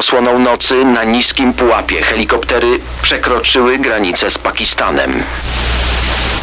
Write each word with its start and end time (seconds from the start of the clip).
osłoną 0.00 0.38
nocy 0.38 0.84
na 0.84 1.04
niskim 1.04 1.54
pułapie 1.54 2.02
helikoptery 2.02 2.80
przekroczyły 3.02 3.78
granicę 3.78 4.30
z 4.30 4.38
Pakistanem. 4.38 5.22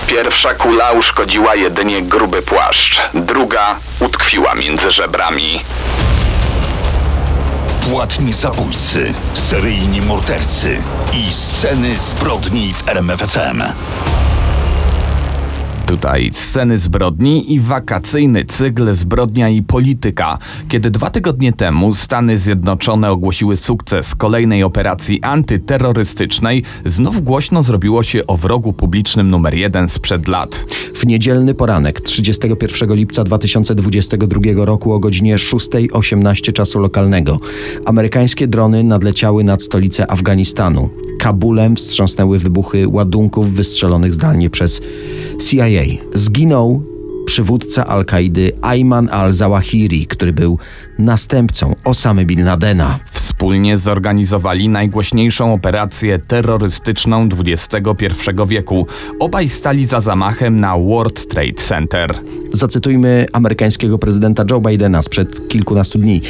Pierwsza 0.07 0.53
kula 0.53 0.91
uszkodziła 0.91 1.55
jedynie 1.55 2.01
gruby 2.01 2.41
płaszcz, 2.41 3.01
druga 3.13 3.75
utkwiła 3.99 4.55
między 4.55 4.91
żebrami. 4.91 5.61
Płatni 7.89 8.33
zabójcy, 8.33 9.13
seryjni 9.33 10.01
mordercy 10.01 10.83
i 11.13 11.31
sceny 11.33 11.97
zbrodni 11.97 12.73
w 12.73 12.89
RMFFM. 12.89 13.63
Tutaj 15.87 16.29
sceny 16.31 16.77
zbrodni 16.77 17.53
i 17.53 17.59
wakacyjny 17.59 18.45
cykl 18.45 18.93
Zbrodnia 18.93 19.49
i 19.49 19.63
Polityka. 19.63 20.37
Kiedy 20.69 20.91
dwa 20.91 21.09
tygodnie 21.09 21.53
temu 21.53 21.93
Stany 21.93 22.37
Zjednoczone 22.37 23.11
ogłosiły 23.11 23.57
sukces 23.57 24.15
kolejnej 24.15 24.63
operacji 24.63 25.21
antyterrorystycznej, 25.21 26.63
znów 26.85 27.21
głośno 27.21 27.63
zrobiło 27.63 28.03
się 28.03 28.27
o 28.27 28.37
wrogu 28.37 28.73
publicznym 28.73 29.31
numer 29.31 29.53
jeden 29.53 29.89
sprzed 29.89 30.27
lat. 30.27 30.65
W 30.95 31.05
niedzielny 31.05 31.53
poranek 31.53 32.01
31 32.01 32.93
lipca 32.95 33.23
2022 33.23 34.65
roku 34.65 34.93
o 34.93 34.99
godzinie 34.99 35.35
6.18 35.35 36.53
czasu 36.53 36.79
lokalnego 36.79 37.37
amerykańskie 37.85 38.47
drony 38.47 38.83
nadleciały 38.83 39.43
nad 39.43 39.63
stolicę 39.63 40.11
Afganistanu. 40.11 40.89
Kabulem 41.19 41.75
wstrząsnęły 41.75 42.39
wybuchy 42.39 42.87
ładunków 42.87 43.51
wystrzelonych 43.51 44.13
zdalnie 44.13 44.49
przez 44.49 44.81
CIA. 45.39 45.83
Zginął 46.13 46.83
przywódca 47.25 47.85
Al-Kaidy 47.87 48.51
Ayman 48.61 49.09
al-Zawahiri, 49.09 50.07
który 50.07 50.33
był 50.33 50.59
następcą 50.99 51.75
Osamy 51.83 52.25
Bin 52.25 52.45
Ladena. 52.45 52.99
Wspólnie 53.11 53.77
zorganizowali 53.77 54.69
najgłośniejszą 54.69 55.53
operację 55.53 56.19
terrorystyczną 56.19 57.29
XXI 57.45 57.87
wieku. 58.47 58.87
Obaj 59.19 59.49
stali 59.49 59.85
za 59.85 59.99
zamachem 59.99 60.59
na 60.59 60.77
World 60.77 61.27
Trade 61.27 61.53
Center. 61.53 62.15
Zacytujmy 62.53 63.25
amerykańskiego 63.33 63.97
prezydenta 63.97 64.43
Joe 64.51 64.61
Bidena 64.61 65.03
sprzed 65.03 65.47
kilkunastu 65.47 65.99
dni. 65.99 66.21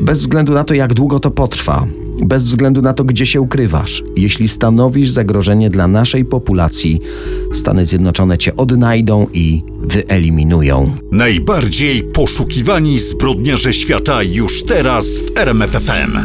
Bez 0.00 0.22
względu 0.22 0.52
na 0.52 0.64
to, 0.64 0.74
jak 0.74 0.94
długo 0.94 1.20
to 1.20 1.30
potrwa, 1.30 1.86
bez 2.22 2.46
względu 2.46 2.82
na 2.82 2.92
to, 2.92 3.04
gdzie 3.04 3.26
się 3.26 3.40
ukrywasz, 3.40 4.02
jeśli 4.16 4.48
stanowisz 4.48 5.10
zagrożenie 5.10 5.70
dla 5.70 5.88
naszej 5.88 6.24
populacji, 6.24 7.00
Stany 7.52 7.86
Zjednoczone 7.86 8.38
cię 8.38 8.56
odnajdą 8.56 9.26
i 9.32 9.62
wyeliminują. 9.82 10.96
Najbardziej 11.12 12.02
poszukiwani 12.02 12.98
zbrodniarze 12.98 13.72
świata 13.72 14.22
już 14.22 14.62
teraz 14.62 15.20
w 15.20 15.38
RMFFM. 15.38 16.18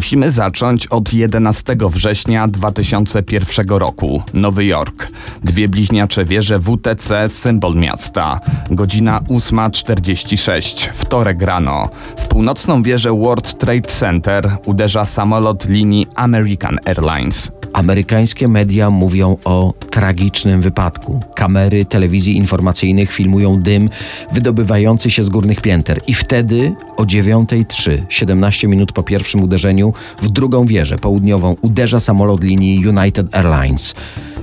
Musimy 0.00 0.32
zacząć 0.32 0.86
od 0.86 1.12
11 1.12 1.76
września 1.90 2.48
2001 2.48 3.68
roku. 3.68 4.22
Nowy 4.34 4.64
Jork. 4.64 5.08
Dwie 5.44 5.68
bliźniacze 5.68 6.24
wieże 6.24 6.58
WTC, 6.58 7.28
symbol 7.28 7.76
miasta. 7.76 8.40
Godzina 8.70 9.20
8.46, 9.20 10.88
wtorek 10.92 11.42
rano. 11.42 11.88
W 12.16 12.26
północną 12.26 12.82
wieżę 12.82 13.10
World 13.12 13.58
Trade 13.58 13.88
Center 13.88 14.56
uderza 14.66 15.04
samolot 15.04 15.68
linii 15.68 16.06
American 16.14 16.78
Airlines. 16.84 17.52
Amerykańskie 17.72 18.48
media 18.48 18.90
mówią 18.90 19.36
o 19.44 19.74
tragicznym 19.90 20.60
wypadku. 20.60 21.20
Kamery 21.34 21.84
telewizji 21.84 22.36
informacyjnych 22.36 23.12
filmują 23.12 23.62
dym 23.62 23.90
wydobywający 24.32 25.10
się 25.10 25.24
z 25.24 25.28
górnych 25.28 25.60
pięter. 25.60 26.00
I 26.06 26.14
wtedy 26.14 26.74
o 26.96 27.02
9.03, 27.02 27.98
17 28.08 28.68
minut 28.68 28.92
po 28.92 29.02
pierwszym 29.02 29.42
uderzeniu, 29.42 29.89
w 30.22 30.28
drugą 30.28 30.66
wieżę 30.66 30.98
południową 30.98 31.56
uderza 31.62 32.00
samolot 32.00 32.44
linii 32.44 32.88
United 32.88 33.34
Airlines. 33.34 33.94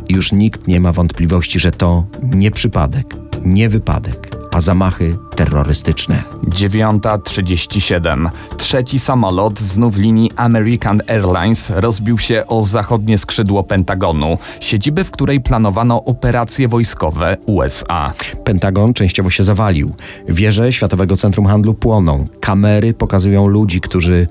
Już 0.10 0.32
nikt 0.32 0.68
nie 0.68 0.80
ma 0.80 0.92
wątpliwości, 0.92 1.60
że 1.60 1.72
to 1.72 2.06
nie 2.24 2.52
przypadek, 2.52 3.16
nie 3.46 3.70
wypadek, 3.70 4.36
a 4.54 4.62
zamachy 4.62 5.18
terrorystyczne. 5.36 6.24
9.37. 6.44 8.30
Trzeci 8.58 9.00
samolot 9.00 9.60
znów 9.60 9.98
linii 9.98 10.32
American 10.36 11.02
Airlines 11.08 11.70
rozbił 11.76 12.18
się 12.18 12.44
o 12.48 12.62
zachodnie 12.62 13.18
skrzydło 13.18 13.64
Pentagonu, 13.64 14.38
siedziby, 14.60 15.04
w 15.04 15.12
której 15.12 15.42
planowano 15.42 16.04
operacje 16.04 16.68
wojskowe 16.68 17.38
USA. 17.46 18.14
Pentagon 18.44 18.94
częściowo 18.94 19.30
się 19.30 19.44
zawalił. 19.44 19.92
Wieże 20.30 20.74
Światowego 20.74 21.18
Centrum 21.18 21.46
Handlu 21.46 21.74
płoną. 21.74 22.26
Kamery 22.40 22.94
pokazują 22.94 23.48
ludzi, 23.48 23.82
którzy 23.82 24.28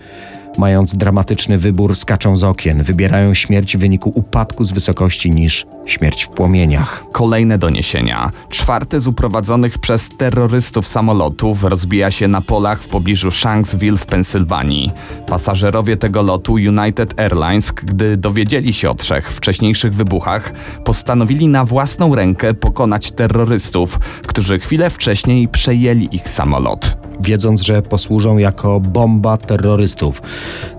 mając 0.59 0.97
dramatyczny 0.97 1.59
wybór, 1.59 1.97
skaczą 1.97 2.37
z 2.37 2.45
okien, 2.45 2.83
wybierają 2.83 3.35
śmierć 3.35 3.77
w 3.77 3.81
wyniku 3.81 4.13
upadku 4.15 4.65
z 4.65 4.73
wysokości 4.73 5.31
niż 5.31 5.67
śmierć 5.87 6.25
w 6.25 6.29
płomieniach. 6.29 7.05
Kolejne 7.13 7.59
doniesienia. 7.59 8.31
Czwarty 8.49 9.01
z 9.01 9.07
uprowadzonych 9.07 9.79
przez 9.79 10.09
terrorystów 10.19 10.87
samolotów 10.87 11.65
rozbija 11.65 12.11
się 12.11 12.29
na 12.29 12.41
polach 12.41 12.83
w 12.83 12.89
pobliżu 12.89 13.31
Shanksville 13.31 13.97
w 13.97 14.07
Pensylwanii. 14.07 14.91
Pasażerowie 15.27 15.97
tego 15.97 16.23
lotu 16.23 16.53
United 16.53 17.21
Airlines, 17.21 17.73
gdy 17.73 18.17
dowiedzieli 18.17 18.73
się 18.73 18.91
o 18.91 18.95
trzech 18.95 19.33
wcześniejszych 19.33 19.95
wybuchach, 19.95 20.53
postanowili 20.85 21.49
na 21.49 21.65
własną 21.65 22.15
rękę 22.15 22.55
pokonać 22.55 23.13
terrorystów, 23.13 23.99
którzy 24.27 24.59
chwilę 24.59 24.91
wcześniej 24.91 25.49
przejęli 25.49 26.09
ich 26.13 26.29
samolot 26.29 27.06
wiedząc, 27.21 27.61
że 27.61 27.83
posłużą 27.83 28.39
jako 28.39 28.81
bomba 28.81 29.37
terrorystów. 29.37 30.23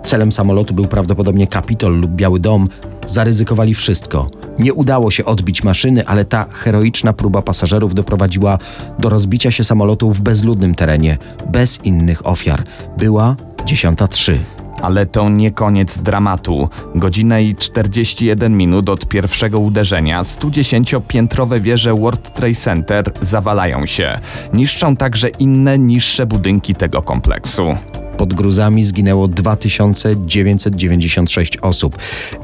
Celem 0.04 0.32
samolotu 0.32 0.74
był 0.74 0.86
prawdopodobnie 0.86 1.48
Kapitol 1.48 2.00
lub 2.00 2.12
Biały 2.12 2.40
Dom. 2.40 2.70
Zaryzykowali 3.08 3.74
wszystko. 3.74 4.28
Nie 4.60 4.74
udało 4.74 5.12
się 5.12 5.26
odbić 5.26 5.64
maszyny, 5.64 6.06
ale 6.06 6.26
ta 6.26 6.46
heroiczna 6.52 7.14
próba 7.14 7.42
pasażerów 7.42 7.96
doprowadziła 7.96 8.58
do 9.00 9.10
rozbicia 9.10 9.52
się 9.52 9.64
samolotu 9.64 10.12
w 10.12 10.22
bezludnym 10.22 10.76
terenie, 10.76 11.18
bez 11.52 11.80
innych 11.84 12.28
ofiar. 12.28 12.64
Była 12.98 13.36
10.03. 13.66 14.67
Ale 14.82 15.06
to 15.06 15.30
nie 15.30 15.52
koniec 15.52 15.98
dramatu. 15.98 16.70
Godzinę 16.96 17.44
i 17.44 17.56
41 17.56 18.58
minut 18.58 18.90
od 18.90 19.08
pierwszego 19.08 19.60
uderzenia 19.60 20.22
110-piętrowe 20.22 21.62
wieże 21.62 21.94
World 21.94 22.34
Trade 22.34 22.56
Center 22.56 23.12
zawalają 23.22 23.86
się. 23.86 24.20
Niszczą 24.54 24.96
także 24.96 25.30
inne 25.30 25.80
niższe 25.80 26.26
budynki 26.26 26.76
tego 26.76 27.02
kompleksu. 27.02 27.76
Pod 28.18 28.34
gruzami 28.34 28.84
zginęło 28.84 29.28
2996 29.28 31.58
osób. 31.58 31.98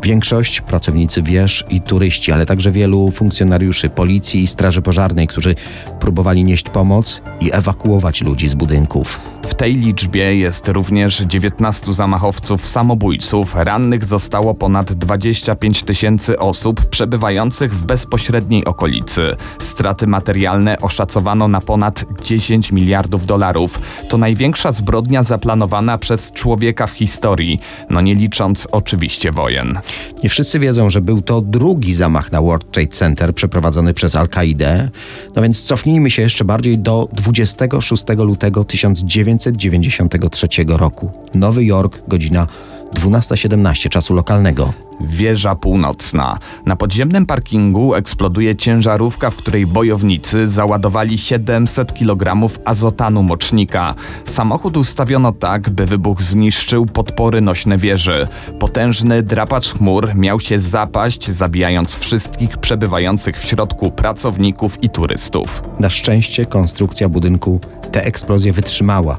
Większość 0.03 0.61
pracownicy 0.61 1.21
wież 1.21 1.65
i 1.69 1.81
turyści, 1.81 2.31
ale 2.31 2.45
także 2.45 2.71
wielu 2.71 3.11
funkcjonariuszy 3.11 3.89
policji 3.89 4.43
i 4.43 4.47
straży 4.47 4.81
pożarnej, 4.81 5.27
którzy 5.27 5.55
próbowali 5.99 6.43
nieść 6.43 6.69
pomoc 6.69 7.21
i 7.39 7.49
ewakuować 7.53 8.21
ludzi 8.21 8.49
z 8.49 8.53
budynków. 8.53 9.19
W 9.45 9.53
tej 9.53 9.75
liczbie 9.75 10.35
jest 10.35 10.67
również 10.67 11.19
19 11.19 11.93
zamachowców 11.93 12.67
samobójców. 12.67 13.55
Rannych 13.55 14.05
zostało 14.05 14.53
ponad 14.53 14.93
25 14.93 15.83
tysięcy 15.83 16.39
osób 16.39 16.85
przebywających 16.85 17.75
w 17.75 17.85
bezpośredniej 17.85 18.65
okolicy. 18.65 19.35
Straty 19.59 20.07
materialne 20.07 20.79
oszacowano 20.79 21.47
na 21.47 21.61
ponad 21.61 22.05
10 22.23 22.71
miliardów 22.71 23.25
dolarów. 23.25 23.79
To 24.09 24.17
największa 24.17 24.71
zbrodnia 24.71 25.23
zaplanowana 25.23 25.62
przez 25.97 26.31
człowieka 26.31 26.87
w 26.87 26.91
historii, 26.91 27.59
no 27.89 28.01
nie 28.01 28.15
licząc 28.15 28.67
oczywiście 28.71 29.31
wojen. 29.31 29.79
Nie 30.23 30.29
wszyscy 30.29 30.59
wiedzą, 30.59 30.89
że 30.89 31.01
był 31.01 31.21
to 31.21 31.41
drugi 31.41 31.93
zamach 31.93 32.31
na 32.31 32.41
World 32.41 32.71
Trade 32.71 32.87
Center 32.87 33.35
przeprowadzony 33.35 33.93
przez 33.93 34.15
Al-Kaidę. 34.15 34.89
No 35.35 35.41
więc 35.41 35.63
cofnijmy 35.63 36.11
się 36.11 36.21
jeszcze 36.21 36.45
bardziej 36.45 36.77
do 36.77 37.09
26 37.13 38.05
lutego 38.17 38.63
1900 38.63 39.53
1993 39.53 40.47
roku. 40.67 41.11
Nowy 41.33 41.65
Jork, 41.65 42.01
godzina 42.07 42.47
12.17 42.93 43.89
czasu 43.89 44.13
lokalnego. 44.13 44.73
Wieża 45.01 45.55
północna. 45.55 46.39
Na 46.65 46.75
podziemnym 46.75 47.25
parkingu 47.25 47.93
eksploduje 47.95 48.55
ciężarówka, 48.55 49.29
w 49.29 49.35
której 49.35 49.67
bojownicy 49.67 50.47
załadowali 50.47 51.17
700 51.17 51.93
kg 51.93 52.49
azotanu 52.65 53.23
mocznika. 53.23 53.95
Samochód 54.25 54.77
ustawiono 54.77 55.31
tak, 55.31 55.69
by 55.69 55.85
wybuch 55.85 56.21
zniszczył 56.21 56.85
podpory 56.85 57.41
nośne 57.41 57.77
wieży. 57.77 58.27
Potężny 58.59 59.23
drapacz 59.23 59.73
chmur 59.73 60.15
miał 60.15 60.39
się 60.39 60.59
zapaść, 60.59 61.31
zabijając 61.31 61.95
wszystkich 61.95 62.57
przebywających 62.57 63.39
w 63.39 63.45
środku 63.45 63.91
pracowników 63.91 64.83
i 64.83 64.89
turystów. 64.89 65.63
Na 65.79 65.89
szczęście 65.89 66.45
konstrukcja 66.45 67.09
budynku 67.09 67.59
tę 67.93 68.05
eksplozję 68.05 68.53
wytrzymała. 68.53 69.17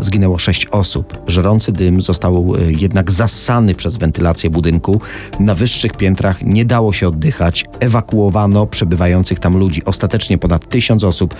Zginęło 0.00 0.38
sześć 0.38 0.66
osób. 0.66 1.18
Żrący 1.26 1.72
dym 1.72 2.00
został 2.00 2.54
e, 2.56 2.72
jednak 2.72 3.12
zassany 3.12 3.74
przez 3.74 3.96
wentylację 3.96 4.50
budynku. 4.50 5.00
Na 5.40 5.54
wyższych 5.54 5.92
piętrach 5.92 6.42
nie 6.42 6.64
dało 6.64 6.92
się 6.92 7.08
oddychać. 7.08 7.64
Ewakuowano 7.80 8.66
przebywających 8.66 9.38
tam 9.38 9.56
ludzi. 9.56 9.84
Ostatecznie 9.84 10.38
ponad 10.38 10.68
tysiąc 10.68 11.04
osób 11.04 11.34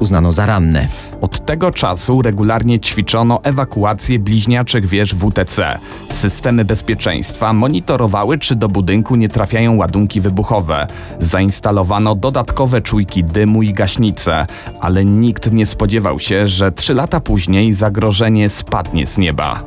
uznano 0.00 0.32
za 0.32 0.46
ranne. 0.46 0.88
Od 1.20 1.46
tego 1.46 1.70
czasu 1.70 2.22
regularnie 2.22 2.80
ćwiczono 2.80 3.40
ewakuację 3.42 4.18
bliźniaczych 4.18 4.86
wież 4.86 5.14
WTC. 5.14 5.78
Systemy 6.10 6.64
bezpieczeństwa 6.64 7.52
monitorowały, 7.52 8.38
czy 8.38 8.56
do 8.56 8.68
budynku 8.68 9.16
nie 9.16 9.28
trafiają 9.28 9.76
ładunki 9.76 10.20
wybuchowe. 10.20 10.86
Zainstalowano 11.20 12.14
dodatkowe 12.14 12.80
czujki 12.80 13.24
dymu 13.24 13.62
i 13.62 13.72
gaśnice, 13.72 14.46
ale 14.80 15.04
nikt 15.04 15.52
nie 15.52 15.66
spodziewał 15.66 16.20
się, 16.20 16.48
że 16.48 16.72
trzy 16.72 16.94
lata 16.94 17.20
później 17.20 17.72
zagrożenie 17.72 18.48
spadnie 18.48 19.06
z 19.06 19.18
nieba. 19.18 19.62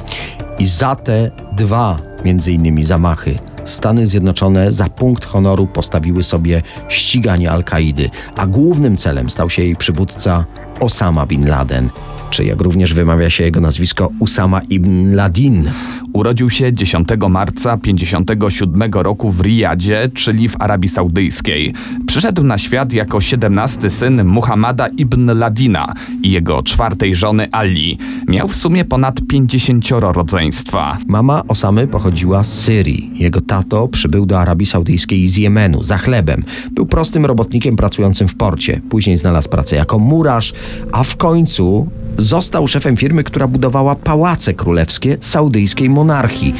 I 0.59 0.67
za 0.67 0.95
te 0.95 1.31
dwa, 1.51 1.97
między 2.25 2.51
innymi 2.51 2.83
zamachy, 2.83 3.39
Stany 3.65 4.07
Zjednoczone 4.07 4.73
za 4.73 4.87
punkt 4.87 5.25
honoru 5.25 5.67
postawiły 5.67 6.23
sobie 6.23 6.61
ściganie 6.89 7.51
Al-Kaidy, 7.51 8.09
a 8.37 8.47
głównym 8.47 8.97
celem 8.97 9.29
stał 9.29 9.49
się 9.49 9.63
jej 9.63 9.75
przywódca 9.75 10.45
Osama 10.81 11.25
bin 11.29 11.49
Laden, 11.49 11.91
czy 12.31 12.45
jak 12.45 12.61
również 12.61 12.93
wymawia 12.93 13.29
się 13.29 13.43
jego 13.43 13.61
nazwisko 13.61 14.09
Usama 14.19 14.61
ibn 14.69 15.15
Ladin. 15.15 15.71
Urodził 16.13 16.49
się 16.49 16.73
10 16.73 17.07
marca 17.29 17.77
57 17.77 18.91
roku 18.93 19.31
w 19.31 19.41
Riyadzie, 19.41 20.09
czyli 20.13 20.49
w 20.49 20.61
Arabii 20.61 20.89
Saudyjskiej. 20.89 21.73
Przyszedł 22.07 22.43
na 22.43 22.57
świat 22.57 22.93
jako 22.93 23.21
17 23.21 23.89
syn 23.89 24.25
Muhammada 24.25 24.87
ibn 24.87 25.31
Ladina 25.31 25.93
i 26.23 26.31
jego 26.31 26.63
czwartej 26.63 27.15
żony 27.15 27.47
Ali. 27.51 27.97
Miał 28.27 28.47
w 28.47 28.55
sumie 28.55 28.85
ponad 28.85 29.21
50 29.29 29.89
rodzeństwa. 29.91 30.97
Mama 31.07 31.43
Osamy 31.47 31.87
pochodziła 31.87 32.43
z 32.43 32.53
Syrii. 32.53 33.11
Jego 33.15 33.41
tato 33.41 33.87
przybył 33.87 34.25
do 34.25 34.39
Arabii 34.39 34.65
Saudyjskiej 34.65 35.27
z 35.27 35.37
Jemenu 35.37 35.83
za 35.83 35.97
chlebem. 35.97 36.43
Był 36.71 36.85
prostym 36.85 37.25
robotnikiem 37.25 37.75
pracującym 37.75 38.27
w 38.27 38.35
porcie. 38.35 38.81
Później 38.89 39.17
znalazł 39.17 39.49
pracę 39.49 39.75
jako 39.75 39.99
murarz, 39.99 40.53
a 40.91 41.03
w 41.03 41.15
końcu 41.15 41.87
został 42.21 42.67
szefem 42.67 42.97
firmy, 42.97 43.23
która 43.23 43.47
budowała 43.47 43.95
pałace 43.95 44.53
królewskie 44.53 45.17
saudyjskiej 45.21 45.89
monarchii. 45.89 46.55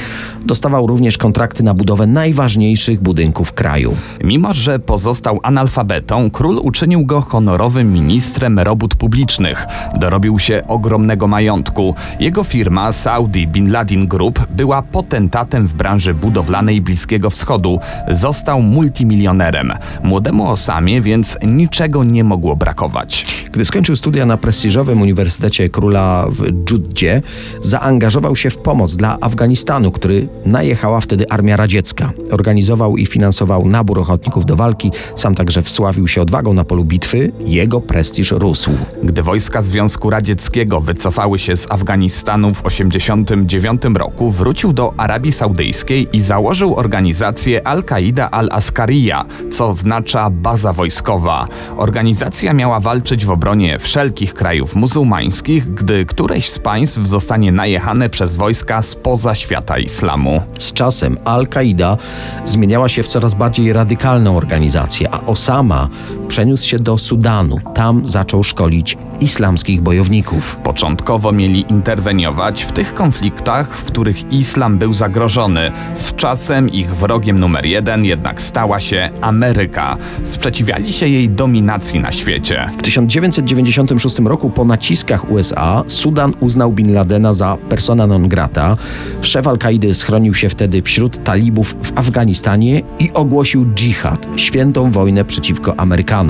Dostawał 0.45 0.87
również 0.87 1.17
kontrakty 1.17 1.63
na 1.63 1.73
budowę 1.73 2.07
najważniejszych 2.07 3.01
budynków 3.01 3.53
kraju. 3.53 3.95
Mimo, 4.23 4.53
że 4.53 4.79
pozostał 4.79 5.39
analfabetą, 5.43 6.31
król 6.31 6.59
uczynił 6.63 7.05
go 7.05 7.21
honorowym 7.21 7.93
ministrem 7.93 8.59
robót 8.59 8.95
publicznych. 8.95 9.65
Dorobił 9.99 10.39
się 10.39 10.63
ogromnego 10.67 11.27
majątku. 11.27 11.95
Jego 12.19 12.43
firma 12.43 12.91
Saudi 12.91 13.47
Bin 13.47 13.71
Laden 13.71 14.07
Group 14.07 14.47
była 14.49 14.81
potentatem 14.81 15.67
w 15.67 15.73
branży 15.73 16.13
budowlanej 16.13 16.81
Bliskiego 16.81 17.29
Wschodu. 17.29 17.79
Został 18.09 18.61
multimilionerem. 18.61 19.73
Młodemu 20.03 20.49
Osamie 20.49 21.01
więc 21.01 21.37
niczego 21.43 22.03
nie 22.03 22.23
mogło 22.23 22.55
brakować. 22.55 23.25
Gdy 23.51 23.65
skończył 23.65 23.95
studia 23.95 24.25
na 24.25 24.37
prestiżowym 24.37 25.01
Uniwersytecie 25.01 25.50
Króla 25.71 26.25
w 26.30 26.65
Dżuddzie, 26.65 27.21
zaangażował 27.62 28.36
się 28.36 28.50
w 28.50 28.57
pomoc 28.57 28.95
dla 28.95 29.18
Afganistanu, 29.21 29.92
który 29.92 30.27
najechała 30.45 31.01
wtedy 31.01 31.30
Armia 31.30 31.57
Radziecka. 31.57 32.12
Organizował 32.31 32.98
i 32.98 33.06
finansował 33.06 33.65
nabór 33.65 34.00
ochotników 34.00 34.45
do 34.45 34.56
walki, 34.56 34.92
sam 35.15 35.36
także 35.36 35.62
wsławił 35.62 36.07
się 36.07 36.21
odwagą 36.21 36.53
na 36.53 36.63
polu 36.63 36.86
bitwy, 36.86 37.31
jego 37.45 37.81
prestiż 37.81 38.31
rósł. 38.31 38.71
Gdy 39.03 39.24
wojska 39.24 39.62
Związku 39.62 40.09
Radzieckiego 40.09 40.81
wycofały 40.81 41.39
się 41.39 41.56
z 41.56 41.71
Afganistanu 41.71 42.54
w 42.54 42.63
1989 42.63 43.81
roku, 43.97 44.31
wrócił 44.31 44.74
do 44.74 44.94
Arabii 44.97 45.31
Saudyjskiej 45.31 46.07
i 46.13 46.19
założył 46.19 46.75
organizację 46.75 47.68
Al-Qaida 47.68 48.30
Al-Askariya, 48.30 49.25
co 49.51 49.68
oznacza 49.68 50.30
baza 50.30 50.74
wojskowa. 50.74 51.47
Organizacja 51.77 52.54
miała 52.54 52.80
walczyć 52.80 53.25
w 53.25 53.31
obronie 53.31 53.80
wszelkich 53.80 54.33
krajów 54.33 54.75
muzułmańskich, 54.75 55.31
gdy 55.75 56.06
któreś 56.06 56.50
z 56.50 56.60
państw 56.60 57.06
zostanie 57.06 57.51
najechane 57.51 58.10
przez 58.10 58.36
wojska 58.36 58.81
spoza 58.81 59.36
świata 59.36 59.78
islamu. 59.80 60.42
Z 60.57 60.74
czasem 60.74 61.18
Al-Kaida 61.25 61.98
zmieniała 62.45 62.89
się 62.89 63.04
w 63.04 63.07
coraz 63.07 63.33
bardziej 63.33 63.74
radykalną 63.74 64.38
organizację, 64.38 65.10
a 65.12 65.25
Osama 65.25 65.89
przeniósł 66.31 66.68
się 66.68 66.80
do 66.80 66.98
Sudanu. 66.98 67.57
Tam 67.74 68.07
zaczął 68.07 68.44
szkolić 68.44 68.98
islamskich 69.19 69.81
bojowników. 69.81 70.56
Początkowo 70.63 71.31
mieli 71.31 71.66
interweniować 71.69 72.63
w 72.63 72.72
tych 72.72 72.94
konfliktach, 72.94 73.78
w 73.78 73.83
których 73.83 74.33
islam 74.33 74.78
był 74.78 74.94
zagrożony. 74.94 75.72
Z 75.94 76.16
czasem 76.16 76.69
ich 76.69 76.95
wrogiem 76.95 77.39
numer 77.39 77.66
jeden 77.66 78.06
jednak 78.06 78.42
stała 78.42 78.80
się 78.80 79.10
Ameryka. 79.22 79.98
Sprzeciwiali 80.24 80.94
się 80.94 81.07
jej 81.07 81.30
dominacji 81.30 82.00
na 82.00 82.12
świecie. 82.12 82.69
W 82.78 82.81
1996 82.81 84.19
roku 84.19 84.50
po 84.50 84.66
naciskach 84.66 85.31
USA 85.31 85.83
Sudan 85.88 86.33
uznał 86.39 86.72
Bin 86.72 86.94
Ladena 86.94 87.33
za 87.33 87.57
persona 87.69 88.07
non 88.07 88.28
grata. 88.28 88.78
Szef 89.22 89.48
Al-Kaidy 89.48 89.94
schronił 89.94 90.33
się 90.33 90.50
wtedy 90.50 90.81
wśród 90.81 91.24
talibów 91.24 91.75
w 91.83 91.98
Afganistanie 91.98 92.81
i 93.00 93.12
ogłosił 93.13 93.66
dżihad, 93.75 94.28
świętą 94.36 94.92
wojnę 94.92 95.25
przeciwko 95.25 95.80
Amerykanom. 95.80 96.20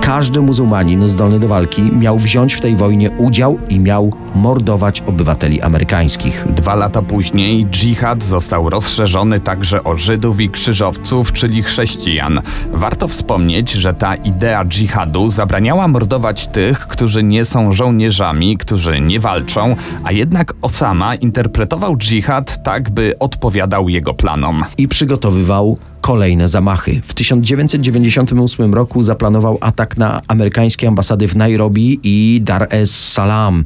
Każdy 0.00 0.40
muzułmanin 0.40 1.08
zdolny 1.08 1.40
do 1.40 1.48
walki 1.48 1.82
miał 1.82 2.18
wziąć 2.18 2.54
w 2.54 2.60
tej 2.60 2.76
wojnie 2.76 3.10
udział 3.10 3.58
i 3.68 3.80
miał 3.80 4.12
mordować 4.38 5.00
obywateli 5.06 5.62
amerykańskich. 5.62 6.44
Dwa 6.48 6.74
lata 6.74 7.02
później 7.02 7.66
dżihad 7.66 8.22
został 8.22 8.70
rozszerzony 8.70 9.40
także 9.40 9.84
o 9.84 9.96
Żydów 9.96 10.40
i 10.40 10.50
krzyżowców, 10.50 11.32
czyli 11.32 11.62
chrześcijan. 11.62 12.40
Warto 12.72 13.08
wspomnieć, 13.08 13.72
że 13.72 13.94
ta 13.94 14.14
idea 14.14 14.64
dżihadu 14.64 15.28
zabraniała 15.28 15.88
mordować 15.88 16.46
tych, 16.46 16.78
którzy 16.78 17.22
nie 17.22 17.44
są 17.44 17.72
żołnierzami, 17.72 18.56
którzy 18.56 19.00
nie 19.00 19.20
walczą, 19.20 19.76
a 20.04 20.12
jednak 20.12 20.54
Osama 20.62 21.14
interpretował 21.14 21.96
dżihad 21.96 22.62
tak, 22.62 22.90
by 22.90 23.14
odpowiadał 23.18 23.88
jego 23.88 24.14
planom. 24.14 24.64
i 24.78 24.88
przygotowywał 24.88 25.78
kolejne 26.00 26.48
zamachy. 26.48 27.00
W 27.04 27.14
1998 27.14 28.74
roku 28.74 29.02
zaplanował 29.02 29.58
atak 29.60 29.96
na 29.96 30.22
amerykańskie 30.28 30.88
ambasady 30.88 31.28
w 31.28 31.36
Nairobi 31.36 32.00
i 32.02 32.40
Dar 32.44 32.66
es 32.70 33.12
Salaam. 33.12 33.64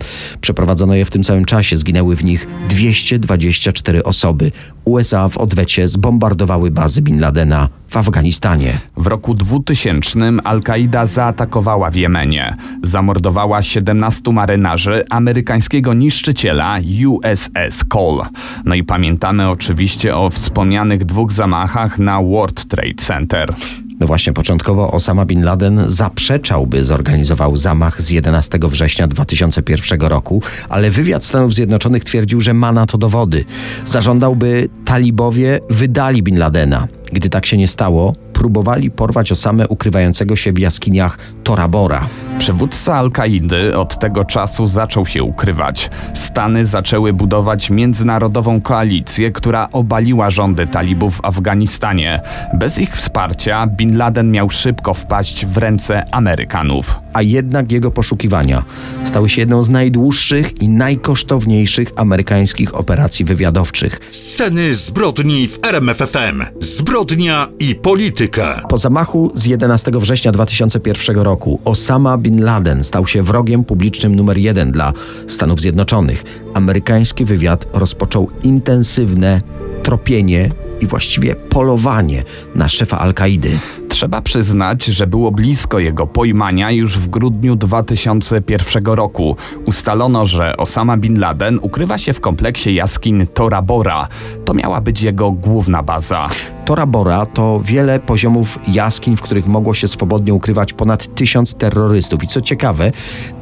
Przeprowadzono 0.62 0.94
je 0.94 1.04
w 1.04 1.10
tym 1.10 1.24
samym 1.24 1.44
czasie. 1.44 1.76
Zginęły 1.76 2.16
w 2.16 2.24
nich 2.24 2.46
224 2.68 4.02
osoby. 4.02 4.52
USA 4.84 5.28
w 5.28 5.38
odwecie 5.38 5.88
zbombardowały 5.88 6.70
bazy 6.70 7.02
Bin 7.02 7.20
Ladena 7.20 7.68
w 7.88 7.96
Afganistanie. 7.96 8.78
W 8.96 9.06
roku 9.06 9.34
2000 9.34 10.20
Al-Kaida 10.44 11.06
zaatakowała 11.06 11.90
w 11.90 11.94
Jemenie. 11.94 12.56
Zamordowała 12.82 13.62
17 13.62 14.32
marynarzy 14.32 15.04
amerykańskiego 15.10 15.94
niszczyciela 15.94 16.78
USS 17.06 17.84
Cole. 17.88 18.24
No 18.64 18.74
i 18.74 18.84
pamiętamy 18.84 19.48
oczywiście 19.48 20.16
o 20.16 20.30
wspomnianych 20.30 21.04
dwóch 21.04 21.32
zamachach 21.32 21.98
na 21.98 22.22
World 22.22 22.64
Trade 22.64 22.94
Center. 22.96 23.54
No 24.02 24.06
właśnie, 24.06 24.32
początkowo 24.32 24.90
Osama 24.90 25.24
Bin 25.24 25.44
Laden 25.44 25.84
zaprzeczał, 25.86 26.66
by 26.66 26.84
zorganizował 26.84 27.56
zamach 27.56 28.02
z 28.02 28.10
11 28.10 28.58
września 28.62 29.08
2001 29.08 30.00
roku, 30.00 30.42
ale 30.68 30.90
wywiad 30.90 31.24
Stanów 31.24 31.54
Zjednoczonych 31.54 32.04
twierdził, 32.04 32.40
że 32.40 32.54
ma 32.54 32.72
na 32.72 32.86
to 32.86 32.98
dowody. 32.98 33.44
Zażądał, 33.84 34.36
by 34.36 34.68
talibowie 34.84 35.60
wydali 35.70 36.22
Bin 36.22 36.38
Ladena. 36.38 36.88
Gdy 37.12 37.30
tak 37.30 37.46
się 37.46 37.56
nie 37.56 37.68
stało, 37.68 38.14
próbowali 38.32 38.90
porwać 38.90 39.32
Osamę 39.32 39.68
ukrywającego 39.68 40.36
się 40.36 40.52
w 40.52 40.58
jaskiniach 40.58 41.18
Tora 41.44 41.68
Bora. 41.68 42.08
Przywódca 42.42 42.94
Al-Kaidy 42.94 43.78
od 43.78 43.98
tego 43.98 44.24
czasu 44.24 44.66
zaczął 44.66 45.06
się 45.06 45.22
ukrywać. 45.22 45.90
Stany 46.14 46.66
zaczęły 46.66 47.12
budować 47.12 47.70
międzynarodową 47.70 48.60
koalicję, 48.60 49.32
która 49.32 49.68
obaliła 49.72 50.30
rządy 50.30 50.66
talibów 50.66 51.16
w 51.16 51.24
Afganistanie. 51.24 52.20
Bez 52.54 52.78
ich 52.78 52.96
wsparcia 52.96 53.66
Bin 53.66 53.96
Laden 53.96 54.30
miał 54.30 54.50
szybko 54.50 54.94
wpaść 54.94 55.46
w 55.46 55.56
ręce 55.56 56.02
Amerykanów. 56.10 57.00
A 57.12 57.22
jednak 57.22 57.72
jego 57.72 57.90
poszukiwania 57.90 58.62
stały 59.04 59.28
się 59.28 59.40
jedną 59.40 59.62
z 59.62 59.68
najdłuższych 59.68 60.62
i 60.62 60.68
najkosztowniejszych 60.68 61.88
amerykańskich 61.96 62.74
operacji 62.74 63.24
wywiadowczych. 63.24 64.00
Sceny 64.10 64.74
zbrodni 64.74 65.48
w 65.48 65.64
RMFFM. 65.64 66.42
Zbrodnia 66.60 67.48
i 67.58 67.74
polityka. 67.74 68.62
Po 68.68 68.78
zamachu 68.78 69.32
z 69.34 69.46
11 69.46 69.90
września 69.94 70.32
2001 70.32 71.16
roku 71.16 71.60
Osama 71.64 72.18
Bin 72.18 72.31
Laden 72.40 72.84
stał 72.84 73.06
się 73.06 73.22
wrogiem 73.22 73.64
publicznym 73.64 74.16
numer 74.16 74.38
jeden 74.38 74.72
dla 74.72 74.92
Stanów 75.26 75.60
Zjednoczonych. 75.60 76.24
Amerykański 76.54 77.24
wywiad 77.24 77.66
rozpoczął 77.72 78.30
intensywne 78.42 79.40
tropienie 79.82 80.50
i 80.80 80.86
właściwie 80.86 81.34
polowanie 81.34 82.24
na 82.54 82.68
szefa 82.68 82.98
Al-Kaidy. 82.98 83.58
Trzeba 83.92 84.20
przyznać, 84.20 84.84
że 84.84 85.06
było 85.06 85.30
blisko 85.30 85.78
jego 85.78 86.06
pojmania 86.06 86.70
już 86.70 86.98
w 86.98 87.08
grudniu 87.08 87.56
2001 87.56 88.84
roku. 88.84 89.36
Ustalono, 89.64 90.26
że 90.26 90.56
Osama 90.56 90.96
Bin 90.96 91.20
Laden 91.20 91.58
ukrywa 91.62 91.98
się 91.98 92.12
w 92.12 92.20
kompleksie 92.20 92.74
jaskiń 92.74 93.26
Tora 93.26 93.62
Bora. 93.62 94.08
To 94.44 94.54
miała 94.54 94.80
być 94.80 95.02
jego 95.02 95.32
główna 95.32 95.82
baza. 95.82 96.28
Tora 96.64 96.86
Bora 96.86 97.26
to 97.26 97.60
wiele 97.64 98.00
poziomów 98.00 98.58
jaskiń, 98.68 99.16
w 99.16 99.20
których 99.20 99.46
mogło 99.46 99.74
się 99.74 99.88
swobodnie 99.88 100.34
ukrywać 100.34 100.72
ponad 100.72 101.14
tysiąc 101.14 101.54
terrorystów. 101.54 102.24
I 102.24 102.26
co 102.26 102.40
ciekawe, 102.40 102.92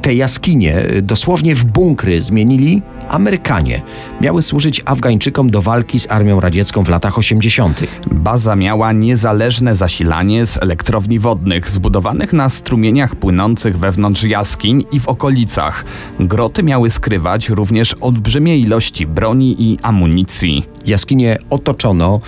te 0.03 0.15
jaskinie 0.15 0.79
y, 0.79 1.03
dosłownie 1.03 1.55
w 1.55 1.65
bunkry 1.65 2.23
zmienili 2.23 2.83
Amerykanie. 3.09 3.83
Miały 4.21 4.43
służyć 4.43 4.83
Afgańczykom 4.85 5.51
do 5.51 5.63
walki 5.63 6.01
z 6.01 6.11
armią 6.11 6.41
radziecką 6.41 6.85
w 6.85 6.89
latach 6.89 7.19
80. 7.19 7.81
Baza 8.13 8.57
miała 8.57 8.93
niezależne 8.93 9.77
zasilanie 9.77 10.40
z 10.47 10.57
elektrowni 10.57 11.19
wodnych 11.19 11.69
zbudowanych 11.71 12.33
na 12.33 12.49
strumieniach 12.49 13.17
płynących 13.17 13.79
wewnątrz 13.79 14.23
jaskiń 14.23 14.85
i 14.93 15.01
w 15.01 15.09
okolicach. 15.09 15.85
Groty 16.21 16.63
miały 16.63 16.91
skrywać 16.91 17.49
również 17.49 17.95
olbrzymie 18.01 18.59
ilości 18.59 19.07
broni 19.07 19.57
i 19.59 19.79
amunicji. 19.83 20.67
Jaskinie 20.87 21.39
otoczono, 21.51 22.21